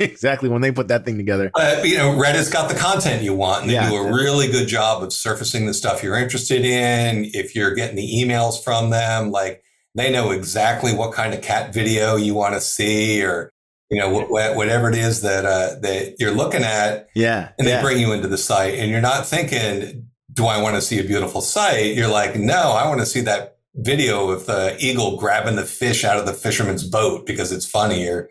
[0.04, 1.50] exactly when they put that thing together.
[1.54, 4.10] Uh, you know, Reddit's got the content you want, and they yeah, do a yeah.
[4.10, 7.30] really good job of surfacing the stuff you're interested in.
[7.32, 9.62] If you're getting the emails from them, like
[9.94, 13.50] they know exactly what kind of cat video you want to see or,
[13.90, 17.08] you know, wh- whatever it is that, uh, that you're looking at.
[17.14, 17.50] Yeah.
[17.58, 17.82] And they yeah.
[17.82, 21.04] bring you into the site and you're not thinking, do I want to see a
[21.04, 21.96] beautiful site?
[21.96, 26.04] You're like, no, I want to see that video of the eagle grabbing the fish
[26.04, 28.28] out of the fisherman's boat because it's funny or,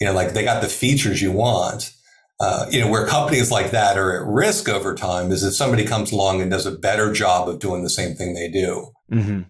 [0.00, 1.92] you know, like they got the features you want.
[2.40, 5.84] Uh, you know, where companies like that are at risk over time is if somebody
[5.84, 8.88] comes along and does a better job of doing the same thing they do.
[9.12, 9.42] Mm-hmm.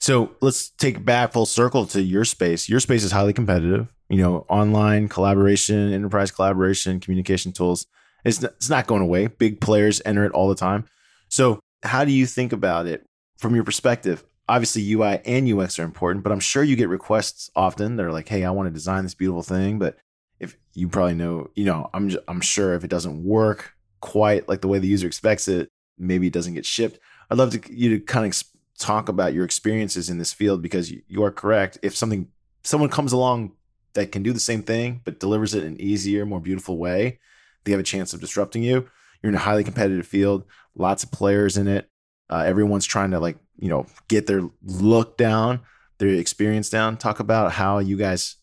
[0.00, 2.68] So let's take back full circle to your space.
[2.68, 3.88] Your space is highly competitive.
[4.08, 7.86] You know, online collaboration, enterprise collaboration, communication tools.
[8.24, 9.26] It's not, it's not going away.
[9.26, 10.86] Big players enter it all the time.
[11.28, 13.06] So how do you think about it
[13.38, 14.24] from your perspective?
[14.48, 17.96] Obviously, UI and UX are important, but I'm sure you get requests often.
[17.96, 19.96] that are like, "Hey, I want to design this beautiful thing," but
[20.40, 24.60] if you probably know, you know, I'm I'm sure if it doesn't work quite like
[24.60, 26.98] the way the user expects it, maybe it doesn't get shipped.
[27.30, 28.42] I'd love to you to kind of
[28.80, 31.78] talk about your experiences in this field because you are correct.
[31.82, 32.28] If something
[32.64, 33.52] someone comes along
[33.92, 37.20] that can do the same thing but delivers it in an easier, more beautiful way,
[37.64, 38.88] they have a chance of disrupting you.
[39.22, 41.88] You're in a highly competitive field, lots of players in it.
[42.30, 45.60] Uh, everyone's trying to like you know get their look down,
[45.98, 46.96] their experience down.
[46.96, 48.36] Talk about how you guys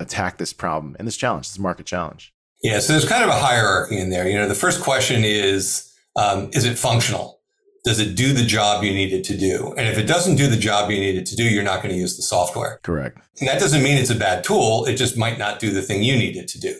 [0.00, 2.32] attack this problem and this challenge, this market challenge.
[2.62, 4.28] Yeah, so there's kind of a hierarchy in there.
[4.28, 7.39] You know, the first question is, um, is it functional?
[7.84, 9.74] Does it do the job you need it to do?
[9.76, 11.94] And if it doesn't do the job you need it to do, you're not going
[11.94, 12.78] to use the software.
[12.82, 13.18] Correct.
[13.40, 14.84] And that doesn't mean it's a bad tool.
[14.84, 16.76] It just might not do the thing you need it to do.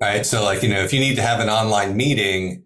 [0.00, 0.24] Right.
[0.24, 2.64] So like, you know, if you need to have an online meeting,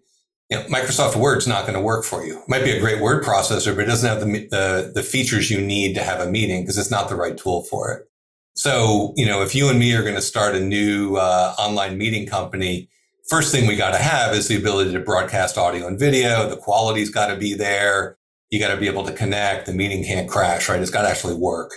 [0.49, 2.37] you know, Microsoft Word's not going to work for you.
[2.39, 5.51] It might be a great word processor, but it doesn't have the, the, the features
[5.51, 8.07] you need to have a meeting because it's not the right tool for it.
[8.55, 11.97] So, you know, if you and me are going to start a new uh, online
[11.97, 12.89] meeting company,
[13.29, 16.47] first thing we got to have is the ability to broadcast audio and video.
[16.49, 18.17] The quality's got to be there.
[18.49, 19.65] You got to be able to connect.
[19.65, 20.79] The meeting can't crash, right?
[20.79, 21.71] It's got to actually work.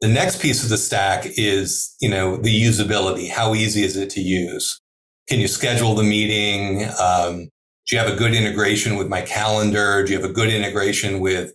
[0.00, 3.30] The next piece of the stack is, you know, the usability.
[3.30, 4.80] How easy is it to use?
[5.28, 6.88] Can you schedule the meeting?
[7.00, 7.48] Um,
[7.86, 10.04] do you have a good integration with my calendar?
[10.04, 11.52] Do you have a good integration with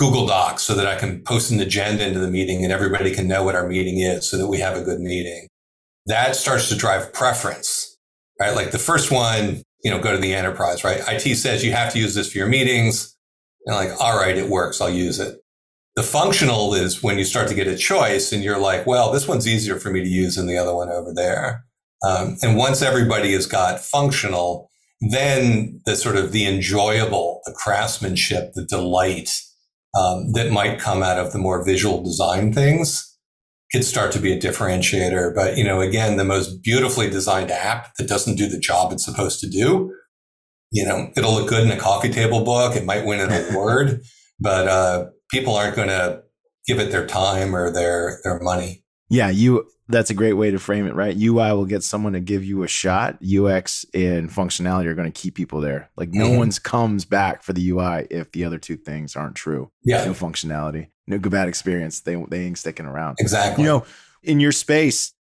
[0.00, 3.28] Google Docs so that I can post an agenda into the meeting and everybody can
[3.28, 5.46] know what our meeting is so that we have a good meeting.
[6.06, 7.89] That starts to drive preference,
[8.40, 8.56] right?
[8.56, 11.00] Like the first one, you know, go to the enterprise, right?
[11.06, 13.14] IT says you have to use this for your meetings.
[13.66, 14.80] And like, all right, it works.
[14.80, 15.36] I'll use it.
[15.96, 19.28] The functional is when you start to get a choice and you're like, well, this
[19.28, 21.64] one's easier for me to use than the other one over there.
[22.02, 24.70] Um, and once everybody has got functional,
[25.10, 29.30] then the sort of the enjoyable, the craftsmanship, the delight,
[29.98, 33.09] um, that might come out of the more visual design things
[33.72, 35.34] could start to be a differentiator.
[35.34, 39.04] But, you know, again, the most beautifully designed app that doesn't do the job it's
[39.04, 39.94] supposed to do,
[40.72, 42.76] you know, it'll look good in a coffee table book.
[42.76, 44.02] It might win an award,
[44.38, 46.22] but, uh, people aren't going to
[46.66, 48.84] give it their time or their, their money.
[49.08, 49.30] Yeah.
[49.30, 51.16] You, that's a great way to frame it, right?
[51.16, 53.18] UI will get someone to give you a shot.
[53.22, 55.90] UX and functionality are going to keep people there.
[55.96, 56.38] Like no mm-hmm.
[56.38, 59.70] one's comes back for the UI if the other two things aren't true.
[59.84, 60.04] Yeah.
[60.04, 62.00] No functionality, no good bad experience.
[62.00, 63.16] They they ain't sticking around.
[63.20, 63.64] Exactly.
[63.64, 63.86] You know,
[64.22, 65.12] in your space,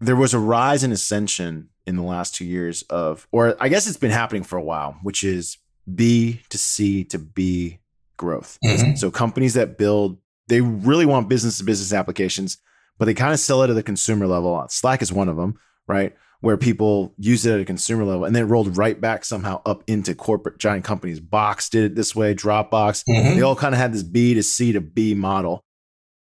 [0.00, 3.86] there was a rise in ascension in the last two years of, or I guess
[3.86, 5.58] it's been happening for a while, which is
[5.92, 7.80] B to C to B
[8.16, 8.58] growth.
[8.64, 8.94] Mm-hmm.
[8.94, 10.18] So companies that build,
[10.48, 12.58] they really want business to business applications
[12.98, 14.64] but they kind of sell it at the consumer level.
[14.68, 16.14] Slack is one of them, right?
[16.44, 19.82] Where people use it at a consumer level and then rolled right back somehow up
[19.86, 21.20] into corporate giant companies.
[21.20, 23.04] Box did it this way, Dropbox.
[23.08, 23.36] Mm-hmm.
[23.36, 25.62] They all kind of had this B to C to B model.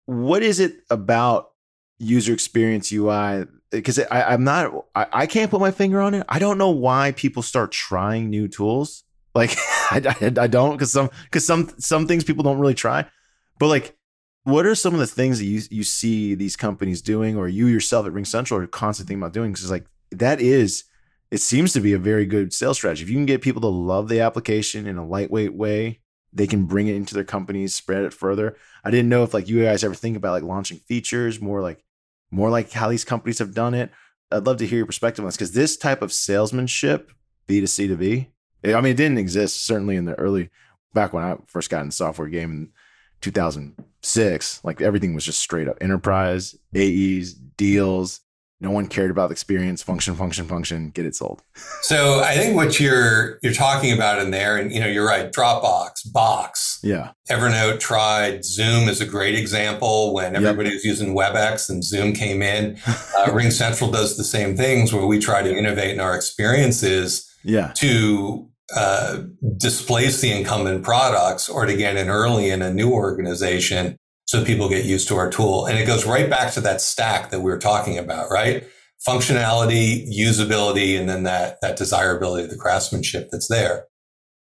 [0.05, 1.51] What is it about
[1.99, 3.45] user experience UI?
[3.71, 6.25] Because I'm not, I, I, can't put my finger on it.
[6.27, 9.03] I don't know why people start trying new tools.
[9.35, 9.51] Like
[9.91, 13.05] I, I, I don't, because some, because some, some things people don't really try.
[13.59, 13.95] But like
[14.43, 17.67] what are some of the things that you you see these companies doing, or you
[17.67, 19.51] yourself at RingCentral are constantly thinking about doing?
[19.51, 20.85] Because like that is,
[21.31, 23.03] it seems to be a very good sales strategy.
[23.03, 25.99] If you can get people to love the application in a lightweight way,
[26.33, 28.55] they can bring it into their companies, spread it further.
[28.83, 31.83] I didn't know if like you guys ever think about like launching features more like
[32.31, 33.91] more like how these companies have done it.
[34.31, 37.11] I'd love to hear your perspective on this because this type of salesmanship,
[37.47, 38.29] B to C to B,
[38.63, 40.49] I mean, it didn't exist certainly in the early
[40.93, 42.69] back when I first got in software game in
[43.21, 48.21] 2006, like everything was just straight up enterprise, AEs, deals.
[48.61, 51.41] No one cared about the experience, function, function, function, get it sold.
[51.81, 55.31] So I think what you're you're talking about in there, and you know, you're right,
[55.31, 56.79] Dropbox, Box.
[56.83, 57.11] Yeah.
[57.31, 58.45] Evernote tried.
[58.45, 60.75] Zoom is a great example when everybody yep.
[60.75, 62.77] was using WebEx and Zoom came in.
[63.17, 67.73] Uh, RingCentral does the same things where we try to innovate in our experiences yeah.
[67.75, 69.23] to uh,
[69.57, 73.97] displace the incumbent products or to get in early in a new organization
[74.29, 75.65] so people get used to our tool.
[75.65, 78.63] And it goes right back to that stack that we were talking about, right?
[79.07, 83.85] Functionality, usability, and then that, that desirability, of the craftsmanship that's there.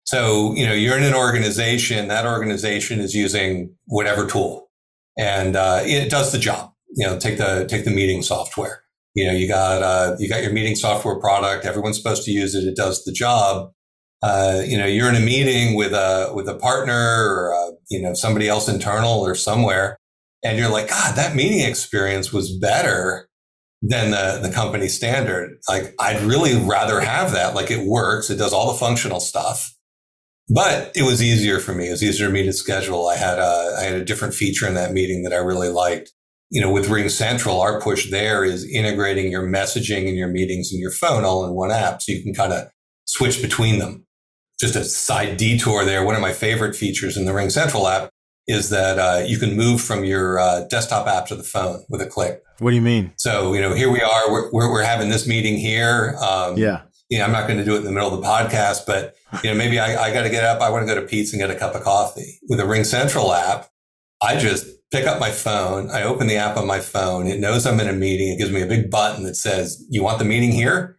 [0.04, 4.68] So, you know, you're in an organization, that organization is using whatever tool
[5.16, 6.70] and uh, it does the job.
[6.94, 8.82] You know, take the, take the meeting software.
[9.14, 11.64] You know, you got, uh, you got your meeting software product.
[11.64, 12.64] Everyone's supposed to use it.
[12.64, 13.72] It does the job
[14.22, 18.02] uh, you know, you're in a meeting with a with a partner or a, you
[18.02, 19.96] know somebody else internal or somewhere,
[20.42, 23.28] and you're like, God, that meeting experience was better
[23.80, 25.58] than the the company standard.
[25.68, 27.54] Like, I'd really rather have that.
[27.54, 29.72] Like, it works, it does all the functional stuff,
[30.48, 31.86] but it was easier for me.
[31.86, 33.06] It was easier for me to schedule.
[33.06, 36.12] I had a I had a different feature in that meeting that I really liked.
[36.50, 40.80] You know, with RingCentral, our push there is integrating your messaging and your meetings and
[40.80, 42.68] your phone all in one app, so you can kind of
[43.04, 44.06] switch between them
[44.58, 46.04] just a side detour there.
[46.04, 48.10] One of my favorite features in the RingCentral app
[48.46, 52.00] is that uh, you can move from your uh, desktop app to the phone with
[52.00, 52.42] a click.
[52.60, 53.12] What do you mean?
[53.16, 56.16] So, you know, here we are, we're, we're, we're having this meeting here.
[56.20, 56.82] Um, yeah.
[57.10, 59.14] You know, I'm not going to do it in the middle of the podcast, but,
[59.42, 60.60] you know, maybe I, I got to get up.
[60.60, 62.38] I want to go to Pete's and get a cup of coffee.
[62.48, 63.68] With a RingCentral app,
[64.20, 65.90] I just pick up my phone.
[65.90, 67.26] I open the app on my phone.
[67.26, 68.28] It knows I'm in a meeting.
[68.30, 70.96] It gives me a big button that says, you want the meeting here?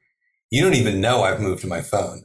[0.50, 2.24] You don't even know I've moved to my phone.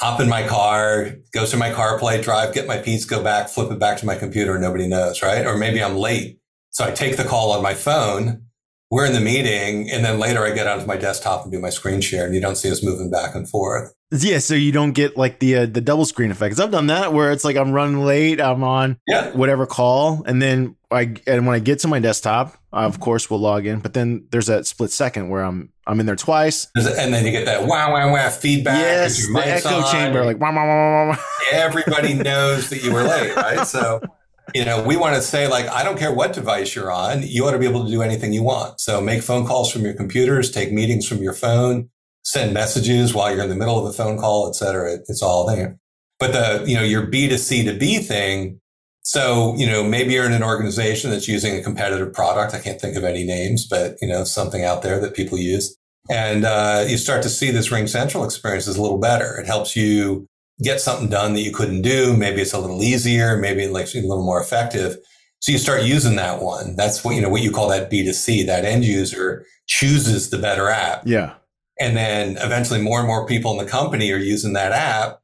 [0.00, 3.72] Hop in my car, go through my CarPlay, drive, get my piece, go back, flip
[3.72, 5.44] it back to my computer, nobody knows, right?
[5.44, 6.38] Or maybe I'm late.
[6.70, 8.44] So I take the call on my phone.
[8.90, 9.90] We're in the meeting.
[9.90, 12.40] And then later I get onto my desktop and do my screen share and you
[12.40, 13.94] don't see us moving back and forth.
[14.10, 16.54] Yeah, so you don't get like the uh, the double screen effect.
[16.54, 19.30] Cause I've done that where it's like I'm running late, I'm on yeah.
[19.32, 23.28] whatever call, and then I and when I get to my desktop, I of course
[23.28, 23.80] we'll log in.
[23.80, 27.32] But then there's that split second where I'm I'm in there twice, and then you
[27.32, 28.78] get that wow wow wow feedback.
[28.78, 29.92] Yes, the echo on.
[29.92, 31.18] chamber, like wow wow wow wow.
[31.52, 33.66] Everybody knows that you were late, right?
[33.66, 34.00] So
[34.54, 37.44] you know, we want to say like, I don't care what device you're on, you
[37.46, 38.80] ought to be able to do anything you want.
[38.80, 41.90] So make phone calls from your computers, take meetings from your phone,
[42.24, 44.94] send messages while you're in the middle of a phone call, et cetera.
[45.08, 45.78] It's all there.
[46.18, 48.60] But the, you know, your B to C to B thing.
[49.02, 52.54] So, you know, maybe you're in an organization that's using a competitive product.
[52.54, 55.76] I can't think of any names, but, you know, something out there that people use.
[56.10, 59.36] And uh, you start to see this RingCentral experience is a little better.
[59.36, 60.26] It helps you
[60.62, 62.16] get something done that you couldn't do.
[62.16, 63.36] Maybe it's a little easier.
[63.36, 64.96] Maybe it makes you a little more effective.
[65.40, 66.74] So you start using that one.
[66.74, 68.46] That's what, you know, what you call that B2C.
[68.46, 71.02] That end user chooses the better app.
[71.04, 71.34] Yeah.
[71.80, 75.20] And then eventually more and more people in the company are using that app.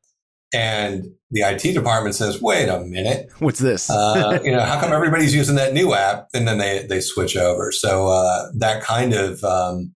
[0.53, 3.29] And the IT department says, wait a minute.
[3.41, 3.91] What's this?
[3.91, 6.29] uh, you know, how come everybody's using that new app?
[6.33, 7.73] And then they, they switch over.
[7.73, 9.93] So, uh, that kind of, um,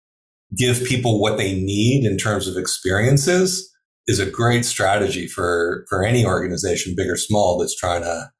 [0.56, 3.70] give people what they need in terms of experiences
[4.06, 8.30] is a great strategy for, for any organization, big or small, that's trying to,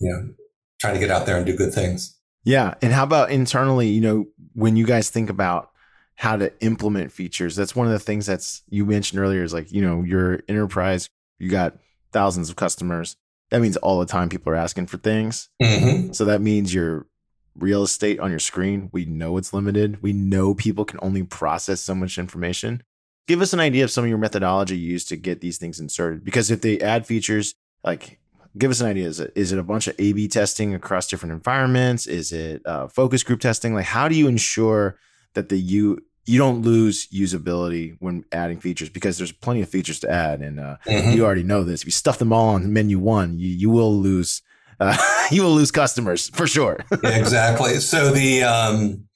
[0.00, 0.34] you know,
[0.80, 2.18] trying to get out there and do good things.
[2.44, 2.74] Yeah.
[2.82, 5.70] And how about internally, you know, when you guys think about
[6.16, 9.70] how to implement features, that's one of the things that's you mentioned earlier is like,
[9.70, 11.08] you know, your enterprise,
[11.38, 11.76] you got
[12.12, 13.16] thousands of customers.
[13.50, 15.48] That means all the time people are asking for things.
[15.62, 16.12] Mm-hmm.
[16.12, 17.06] So that means your
[17.54, 20.02] real estate on your screen, we know it's limited.
[20.02, 22.82] We know people can only process so much information
[23.28, 25.78] give us an idea of some of your methodology you use to get these things
[25.78, 26.24] inserted.
[26.24, 28.18] Because if they add features, like
[28.56, 29.06] give us an idea.
[29.06, 32.06] Is it is it a bunch of A B testing across different environments?
[32.06, 33.74] Is it uh, focus group testing?
[33.74, 34.98] Like how do you ensure
[35.34, 40.00] that the you you don't lose usability when adding features because there's plenty of features
[40.00, 41.12] to add and uh, mm-hmm.
[41.12, 41.82] you already know this.
[41.82, 44.42] If you stuff them all on menu one, you you will lose
[44.80, 44.96] uh,
[45.30, 46.78] you will lose customers for sure.
[47.04, 47.74] exactly.
[47.76, 49.06] So the um,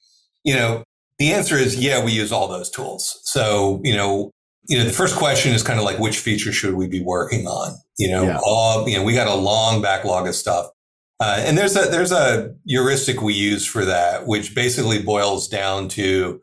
[0.43, 0.83] you know
[1.23, 3.21] the answer is yeah, we use all those tools.
[3.23, 4.29] So, you know,
[4.67, 7.47] you know, the first question is kind of like which feature should we be working
[7.47, 7.77] on?
[7.97, 8.39] You know, yeah.
[8.43, 10.67] all you know, we got a long backlog of stuff.
[11.21, 15.87] Uh, and there's a there's a heuristic we use for that, which basically boils down
[15.89, 16.41] to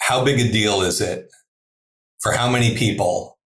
[0.00, 1.26] how big a deal is it
[2.20, 3.38] for how many people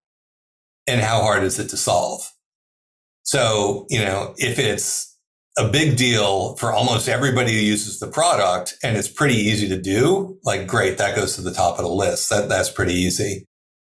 [0.87, 2.31] and how hard is it to solve?
[3.23, 5.16] So, you know, if it's
[5.57, 9.81] a big deal for almost everybody who uses the product and it's pretty easy to
[9.81, 12.29] do, like great, that goes to the top of the list.
[12.29, 13.45] That that's pretty easy.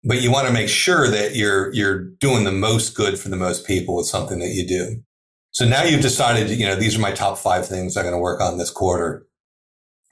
[0.04, 3.36] But you want to make sure that you're you're doing the most good for the
[3.36, 5.04] most people with something that you do.
[5.52, 8.20] So now you've decided, you know, these are my top five things I'm going to
[8.20, 9.28] work on this quarter.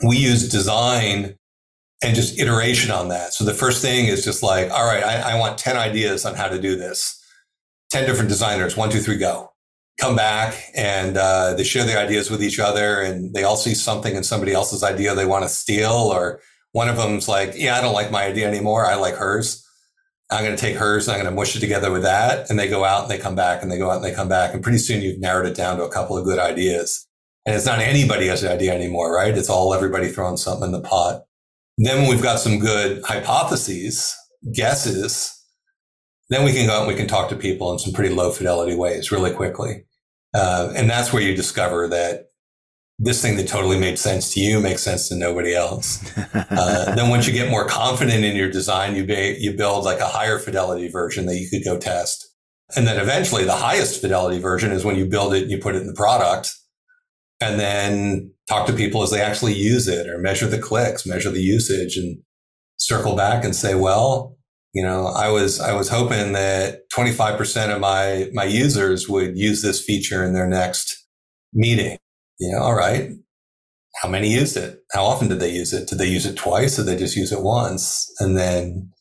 [0.06, 1.36] We use design
[2.04, 3.34] and just iteration on that.
[3.34, 6.36] So the first thing is just like, all right, I, I want 10 ideas on
[6.36, 7.16] how to do this.
[7.92, 9.50] 10 different designers, one, two, three, go
[10.00, 13.74] come back and uh, they share their ideas with each other and they all see
[13.74, 16.40] something in somebody else's idea they want to steal or
[16.72, 19.66] one of them's like yeah i don't like my idea anymore i like hers.
[20.32, 22.50] I'm going to take hers and i'm going to mush it together with that.
[22.50, 24.30] And they go out and they come back and they go out and they come
[24.30, 27.08] back and pretty soon you've narrowed it down to a couple of good ideas.
[27.48, 29.36] And it's not anybody has an idea anymore right?
[29.36, 31.24] It's all everybody throwing something in the pot.
[31.80, 34.16] Then we've got some good hypotheses
[34.54, 35.36] guesses.
[36.30, 38.32] Then we can go out and we can talk to people in some pretty low
[38.32, 39.84] fidelity ways really quickly
[40.34, 42.30] uh, and that's where you discover that
[43.00, 46.04] this thing that totally made sense to you makes sense to nobody else.
[46.34, 50.00] Uh, then once you get more confident in your design, you, ba- you build like
[50.00, 52.28] a higher fidelity version that you could go test.
[52.76, 55.76] And then eventually the highest fidelity version is when you build it and you put
[55.76, 56.52] it in the product
[57.40, 61.32] and then talk to people as they actually use it or measure the clicks, measure
[61.32, 62.18] the usage and
[62.78, 64.38] circle back and say, well,
[64.74, 69.62] you know, I was, I was hoping that 25% of my, my users would use
[69.62, 71.08] this feature in their next
[71.54, 71.98] meeting.
[72.40, 73.12] You know, all right.
[74.02, 74.84] How many used it?
[74.92, 75.90] How often did they use it?
[75.90, 76.78] Did they use it twice?
[76.78, 78.10] Or did they just use it once?
[78.20, 78.92] And then,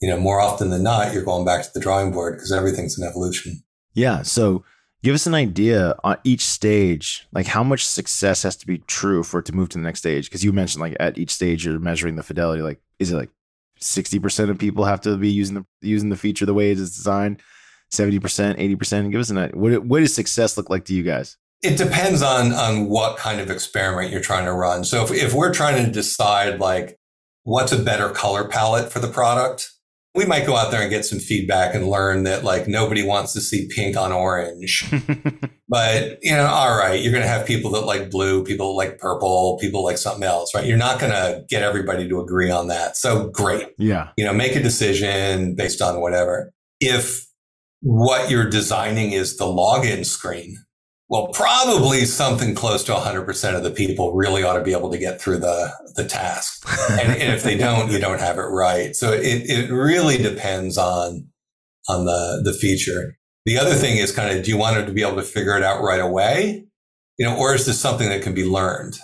[0.00, 2.98] you know, more often than not, you're going back to the drawing board because everything's
[2.98, 3.62] an evolution.
[3.94, 4.22] Yeah.
[4.22, 4.64] So
[5.02, 9.22] Give us an idea on each stage, like how much success has to be true
[9.22, 10.28] for it to move to the next stage.
[10.28, 12.62] Because you mentioned like at each stage you're measuring the fidelity.
[12.62, 13.30] Like, is it like
[13.80, 16.78] sixty percent of people have to be using the using the feature the way it
[16.78, 17.42] is designed?
[17.90, 19.10] Seventy percent, eighty percent.
[19.10, 19.56] Give us an idea.
[19.56, 21.36] What what does success look like to you guys?
[21.62, 24.84] It depends on on what kind of experiment you're trying to run.
[24.84, 26.98] So if, if we're trying to decide like
[27.44, 29.70] what's a better color palette for the product,
[30.18, 33.32] we might go out there and get some feedback and learn that like nobody wants
[33.34, 34.84] to see pink on orange.
[35.68, 38.98] but you know, all right, you're going to have people that like blue, people like
[38.98, 40.66] purple, people like something else, right?
[40.66, 42.96] You're not going to get everybody to agree on that.
[42.96, 43.68] So great.
[43.78, 44.08] Yeah.
[44.16, 46.52] You know, make a decision based on whatever.
[46.80, 47.24] If
[47.80, 50.56] what you're designing is the login screen,
[51.08, 54.98] well, probably something close to 100% of the people really ought to be able to
[54.98, 56.66] get through the, the task.
[56.90, 58.94] and, and, if they don't, you don't have it right.
[58.94, 61.26] So it, it really depends on,
[61.88, 63.16] on the, the feature.
[63.46, 65.56] The other thing is kind of, do you want them to be able to figure
[65.56, 66.66] it out right away?
[67.18, 68.98] You know, or is this something that can be learned?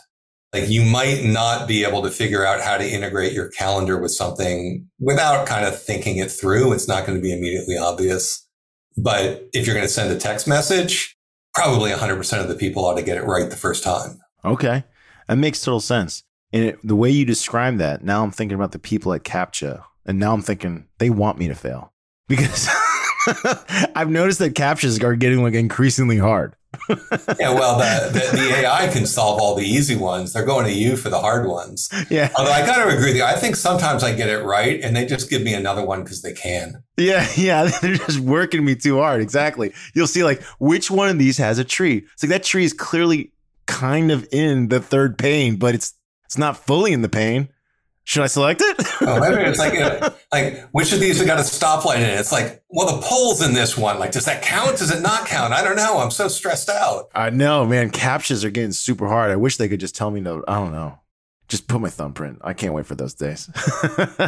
[0.52, 4.12] Like you might not be able to figure out how to integrate your calendar with
[4.12, 6.74] something without kind of thinking it through.
[6.74, 8.46] It's not going to be immediately obvious.
[8.96, 11.13] But if you're going to send a text message,
[11.54, 14.20] probably 100% of the people ought to get it right the first time.
[14.44, 14.84] Okay.
[15.28, 16.24] That makes total sense.
[16.52, 19.82] And it, the way you describe that, now I'm thinking about the people at CAPTCHA.
[20.06, 21.92] And now I'm thinking they want me to fail
[22.28, 22.68] because
[23.96, 26.54] I've noticed that CAPTCHAs are getting like increasingly hard.
[27.38, 30.32] Yeah, well, the, the, the, AI can solve all the easy ones.
[30.32, 31.88] They're going to you for the hard ones.
[32.10, 32.30] Yeah.
[32.36, 33.24] Although I kind of agree with you.
[33.24, 36.22] I think sometimes I get it right and they just give me another one because
[36.22, 36.82] they can.
[36.96, 37.70] Yeah, yeah.
[37.80, 39.20] They're just working me too hard.
[39.20, 39.72] Exactly.
[39.94, 42.04] You'll see like which one of these has a tree.
[42.12, 43.32] It's like that tree is clearly
[43.66, 45.94] kind of in the third pane, but it's
[46.24, 47.48] it's not fully in the pane.
[48.06, 48.76] Should I select it?
[49.00, 49.74] oh, it's like,
[50.32, 52.20] like which of these have got a stoplight in it?
[52.20, 53.98] It's like, well, the pole's in this one.
[53.98, 54.78] Like, does that count?
[54.78, 55.54] Does it not count?
[55.54, 55.98] I don't know.
[55.98, 57.08] I'm so stressed out.
[57.14, 57.90] I know, man.
[57.90, 59.30] CAPTCHAs are getting super hard.
[59.30, 60.44] I wish they could just tell me no.
[60.46, 60.98] I don't know.
[61.48, 62.40] Just put my thumbprint.
[62.42, 63.48] I can't wait for those days.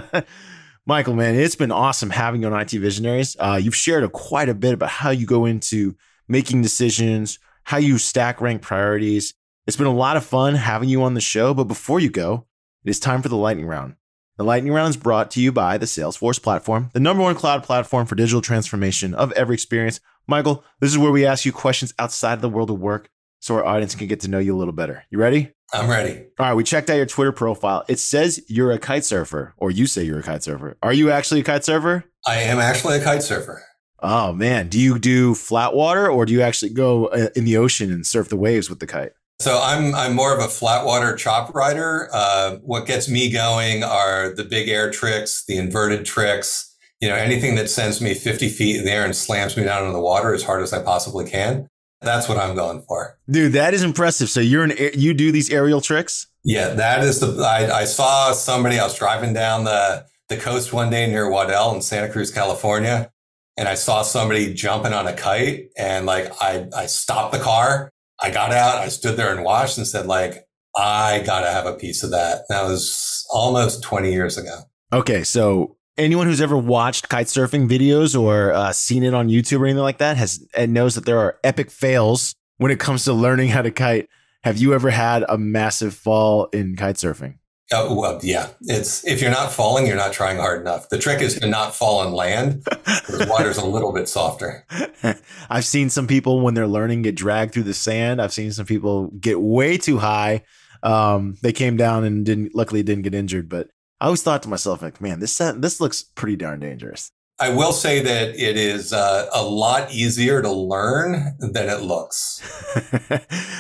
[0.87, 3.37] Michael, man, it's been awesome having you on IT Visionaries.
[3.39, 5.97] Uh, you've shared a, quite a bit about how you go into
[6.29, 9.35] making decisions, how you stack rank priorities.
[9.67, 11.53] It's been a lot of fun having you on the show.
[11.53, 12.47] But before you go,
[12.87, 13.97] it is time for the lightning round.
[14.37, 17.65] The lightning round is brought to you by the Salesforce platform, the number one cloud
[17.65, 19.99] platform for digital transformation of every experience.
[20.29, 23.11] Michael, this is where we ask you questions outside of the world of work
[23.41, 25.03] so our audience can get to know you a little better.
[25.11, 25.51] You ready?
[25.73, 26.27] I'm ready.
[26.39, 27.85] All right, we checked out your Twitter profile.
[27.89, 30.77] It says you're a kite surfer, or you say you're a kite surfer.
[30.81, 32.05] Are you actually a kite surfer?
[32.25, 33.65] I am actually a kite surfer.
[34.01, 37.57] Oh man, do you do flat water or do you actually go uh, in the
[37.57, 39.13] ocean and surf the waves with the kite?
[39.39, 42.09] So I'm I'm more of a flat water chop rider.
[42.13, 46.75] Uh, what gets me going are the big air tricks, the inverted tricks.
[47.01, 49.87] You know, anything that sends me 50 feet in the air and slams me down
[49.87, 51.69] in the water as hard as I possibly can.
[52.01, 53.53] That's what I'm going for, dude.
[53.53, 54.31] That is impressive.
[54.31, 56.27] So you're an you do these aerial tricks?
[56.45, 57.43] Yeah, that is the.
[57.43, 58.79] I, I saw somebody.
[58.79, 63.11] I was driving down the the coast one day near Waddell in Santa Cruz, California,
[63.57, 67.91] and I saw somebody jumping on a kite, and like I I stopped the car
[68.21, 70.47] I got out, I stood there and watched and said, like,
[70.77, 72.45] I got to have a piece of that.
[72.49, 74.61] That was almost 20 years ago.
[74.93, 75.25] Okay.
[75.25, 79.67] So anyone who's ever watched kite surfing videos or uh, seen it on YouTube or
[79.67, 83.13] anything like that has and knows that there are epic fails when it comes to
[83.13, 84.09] learning how to kite.
[84.45, 87.39] Have you ever had a massive fall in kite surfing?
[87.73, 88.49] Oh, well, yeah.
[88.63, 90.89] It's if you're not falling, you're not trying hard enough.
[90.89, 92.63] The trick is to not fall on land.
[92.65, 94.65] the water's a little bit softer.
[95.51, 98.23] I've seen some people when they're learning get dragged through the sand.
[98.23, 100.45] I've seen some people get way too high.
[100.85, 102.55] Um, they came down and didn't.
[102.55, 103.49] Luckily, didn't get injured.
[103.49, 103.69] But
[104.01, 107.11] I always thought to myself, like, man, this this looks pretty darn dangerous.
[107.39, 112.41] I will say that it is uh, a lot easier to learn than it looks.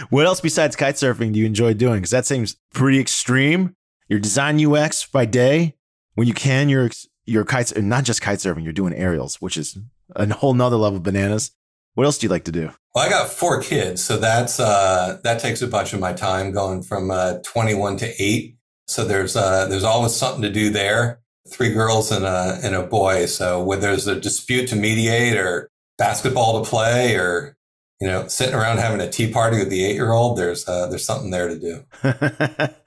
[0.10, 1.96] what else besides kite surfing do you enjoy doing?
[1.96, 3.74] Because that seems pretty extreme
[4.08, 5.74] your design UX by day.
[6.14, 6.90] When you can, you're
[7.26, 9.76] your kites, and not just kite surfing, you're doing aerials, which is
[10.14, 11.50] a whole nother level of bananas.
[11.94, 12.70] What else do you like to do?
[12.94, 16.52] Well, I got four kids, so that's uh, that takes a bunch of my time,
[16.52, 18.56] going from uh, 21 to eight.
[18.86, 21.20] So there's uh, there's always something to do there.
[21.48, 23.26] Three girls and a and a boy.
[23.26, 27.56] So when there's a dispute to mediate, or basketball to play, or
[28.00, 30.86] you know, sitting around having a tea party with the eight year old, there's uh,
[30.86, 31.84] there's something there to do.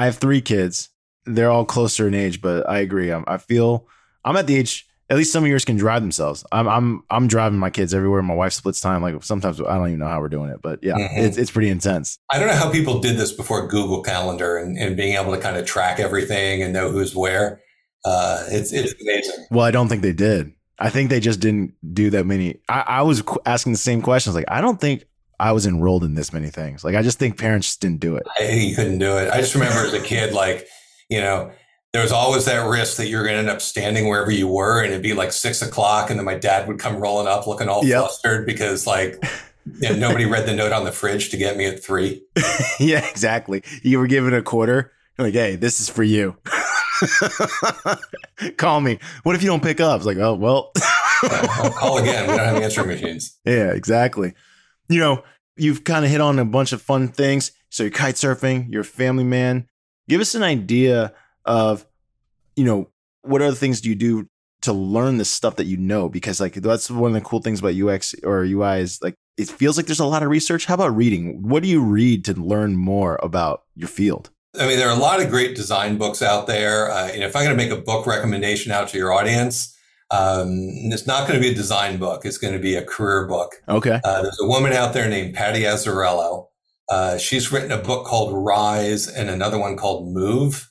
[0.00, 0.88] I have three kids.
[1.26, 3.10] They're all closer in age, but I agree.
[3.10, 3.86] I'm, I feel
[4.24, 4.88] I'm at the age.
[5.10, 6.42] At least some of yours can drive themselves.
[6.50, 8.22] I'm I'm I'm driving my kids everywhere.
[8.22, 9.02] My wife splits time.
[9.02, 11.18] Like sometimes I don't even know how we're doing it, but yeah, mm-hmm.
[11.18, 12.16] it's it's pretty intense.
[12.30, 15.40] I don't know how people did this before Google Calendar and, and being able to
[15.40, 17.60] kind of track everything and know who's where.
[18.02, 19.46] Uh, it's it's amazing.
[19.50, 20.54] Well, I don't think they did.
[20.78, 22.60] I think they just didn't do that many.
[22.66, 24.34] I, I was asking the same questions.
[24.34, 25.04] Like, I don't think
[25.40, 26.84] I was enrolled in this many things.
[26.84, 28.26] Like, I just think parents just didn't do it.
[28.38, 29.30] I, you couldn't do it.
[29.30, 30.68] I just remember as a kid, like,
[31.08, 31.50] you know,
[31.92, 34.80] there was always that risk that you're going to end up standing wherever you were
[34.80, 37.68] and it'd be like six o'clock and then my dad would come rolling up looking
[37.68, 38.02] all yep.
[38.02, 39.20] flustered because like
[39.80, 42.22] you know, nobody read the note on the fridge to get me at three.
[42.80, 43.62] yeah, exactly.
[43.82, 44.92] You were given a quarter.
[45.18, 46.36] You're like, hey, this is for you.
[48.56, 48.98] call me.
[49.22, 49.96] What if you don't pick up?
[49.96, 50.72] It's like, oh, well.
[51.22, 52.30] I'll call again.
[52.30, 53.38] We don't have answering machines.
[53.44, 54.34] Yeah, exactly.
[54.90, 55.24] You know,
[55.56, 57.52] you've kind of hit on a bunch of fun things.
[57.70, 59.68] So you're kite surfing, you're a family man.
[60.08, 61.14] Give us an idea
[61.44, 61.86] of,
[62.56, 62.90] you know,
[63.22, 64.28] what other things do you do
[64.62, 66.08] to learn the stuff that you know?
[66.08, 69.48] Because like that's one of the cool things about UX or UI is like it
[69.48, 70.66] feels like there's a lot of research.
[70.66, 71.48] How about reading?
[71.48, 74.30] What do you read to learn more about your field?
[74.58, 76.90] I mean, there are a lot of great design books out there.
[76.90, 79.76] Uh, know, if I'm going to make a book recommendation out to your audience,
[80.10, 80.48] um,
[80.92, 82.24] it's not going to be a design book.
[82.24, 83.52] It's going to be a career book.
[83.68, 84.00] Okay.
[84.02, 86.46] Uh, there's a woman out there named Patty Azzarello.
[86.88, 90.70] Uh, she's written a book called Rise and another one called Move.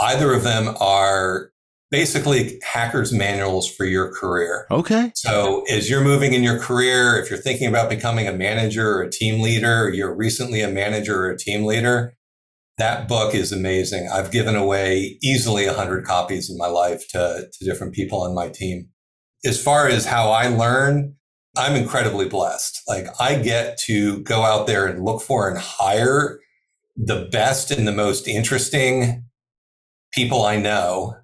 [0.00, 1.52] Either of them are
[1.92, 4.66] basically hackers manuals for your career.
[4.70, 5.12] Okay.
[5.14, 9.02] So as you're moving in your career, if you're thinking about becoming a manager or
[9.02, 12.16] a team leader, or you're recently a manager or a team leader,
[12.78, 14.08] that book is amazing.
[14.12, 18.48] I've given away easily 100 copies in my life to, to different people on my
[18.48, 18.88] team.
[19.44, 21.16] As far as how I learn,
[21.56, 22.82] I'm incredibly blessed.
[22.88, 26.40] Like I get to go out there and look for and hire
[26.96, 29.24] the best and the most interesting
[30.12, 31.16] people I know,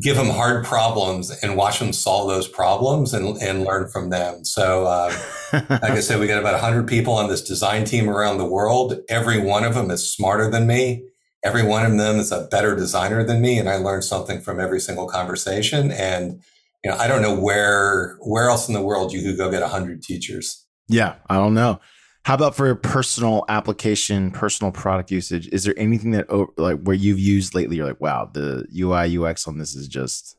[0.00, 4.44] give them hard problems and watch them solve those problems and, and learn from them.
[4.44, 5.12] So, um,
[5.70, 8.98] like I said, we got about 100 people on this design team around the world.
[9.08, 11.06] Every one of them is smarter than me.
[11.44, 13.58] Every one of them is a better designer than me.
[13.58, 15.90] And I learned something from every single conversation.
[15.92, 16.42] And,
[16.84, 19.62] you know, I don't know where, where else in the world you could go get
[19.62, 20.66] 100 teachers.
[20.88, 21.80] Yeah, I don't know.
[22.26, 25.46] How about for personal application, personal product usage?
[25.52, 26.26] Is there anything that
[26.58, 27.76] like where you've used lately?
[27.76, 30.36] You're like, wow, the UI UX on this is just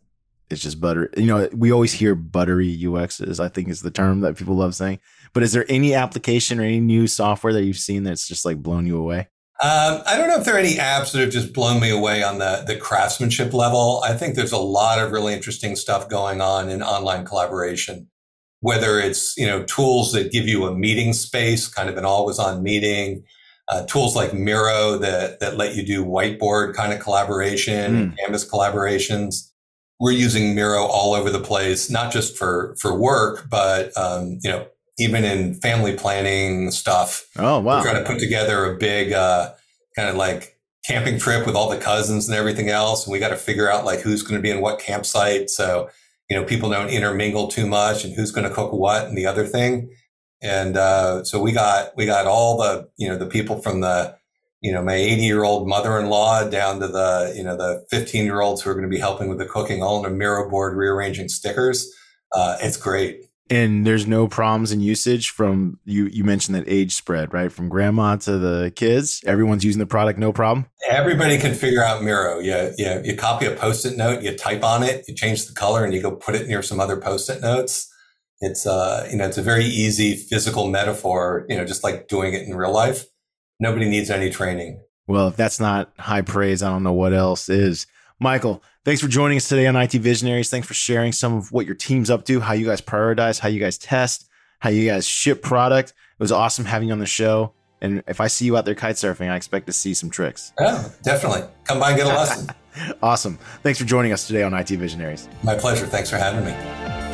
[0.49, 1.09] it's just butter.
[1.15, 3.39] You know, we always hear buttery UXs.
[3.39, 4.99] I think is the term that people love saying.
[5.31, 8.57] But is there any application or any new software that you've seen that's just like
[8.57, 9.29] blown you away?
[9.63, 12.21] Um, I don't know if there are any apps that have just blown me away
[12.21, 14.01] on the the craftsmanship level.
[14.03, 18.09] I think there's a lot of really interesting stuff going on in online collaboration
[18.67, 22.37] whether it's you know tools that give you a meeting space, kind of an always
[22.37, 23.23] on meeting,
[23.69, 28.17] uh, tools like Miro that that let you do whiteboard kind of collaboration mm.
[28.17, 29.53] Canvas collaborations.
[30.01, 34.51] We're using Miro all over the place, not just for for work, but um, you
[34.51, 34.67] know
[34.99, 37.25] even in family planning stuff.
[37.37, 37.77] Oh wow!
[37.77, 39.53] We're trying to put together a big uh,
[39.95, 43.29] kind of like camping trip with all the cousins and everything else, and we got
[43.29, 45.49] to figure out like who's going to be in what campsite.
[45.49, 45.89] So
[46.29, 49.25] you know, people don't intermingle too much and who's going to cook what and the
[49.25, 49.89] other thing.
[50.41, 54.15] And, uh, so we got, we got all the, you know, the people from the,
[54.61, 58.41] you know, my 80 year old mother-in-law down to the, you know, the 15 year
[58.41, 60.75] olds who are going to be helping with the cooking all in a Miro board
[60.75, 61.91] rearranging stickers.
[62.33, 66.93] Uh, it's great and there's no problems in usage from you you mentioned that age
[66.93, 67.51] spread right?
[67.51, 70.65] From grandma to the kids everyone's using the product no problem?
[70.89, 72.39] Everybody can figure out miro.
[72.39, 75.83] Yeah yeah you copy a post-it note you type on it you change the color
[75.83, 77.91] and you go put it near some other post-it notes.
[78.41, 82.33] It's uh you know it's a very easy physical metaphor you know just like doing
[82.33, 83.05] it in real life.
[83.59, 84.83] Nobody needs any training.
[85.07, 87.87] Well if that's not high praise i don't know what else is
[88.19, 90.49] michael Thanks for joining us today on IT Visionaries.
[90.49, 93.49] Thanks for sharing some of what your team's up to, how you guys prioritize, how
[93.49, 95.89] you guys test, how you guys ship product.
[95.89, 97.51] It was awesome having you on the show.
[97.81, 100.53] And if I see you out there kite surfing, I expect to see some tricks.
[100.57, 101.49] Yeah, definitely.
[101.65, 102.47] Come by and get a lesson.
[103.03, 103.37] awesome.
[103.61, 105.27] Thanks for joining us today on IT Visionaries.
[105.43, 105.85] My pleasure.
[105.85, 107.06] Thanks for having me.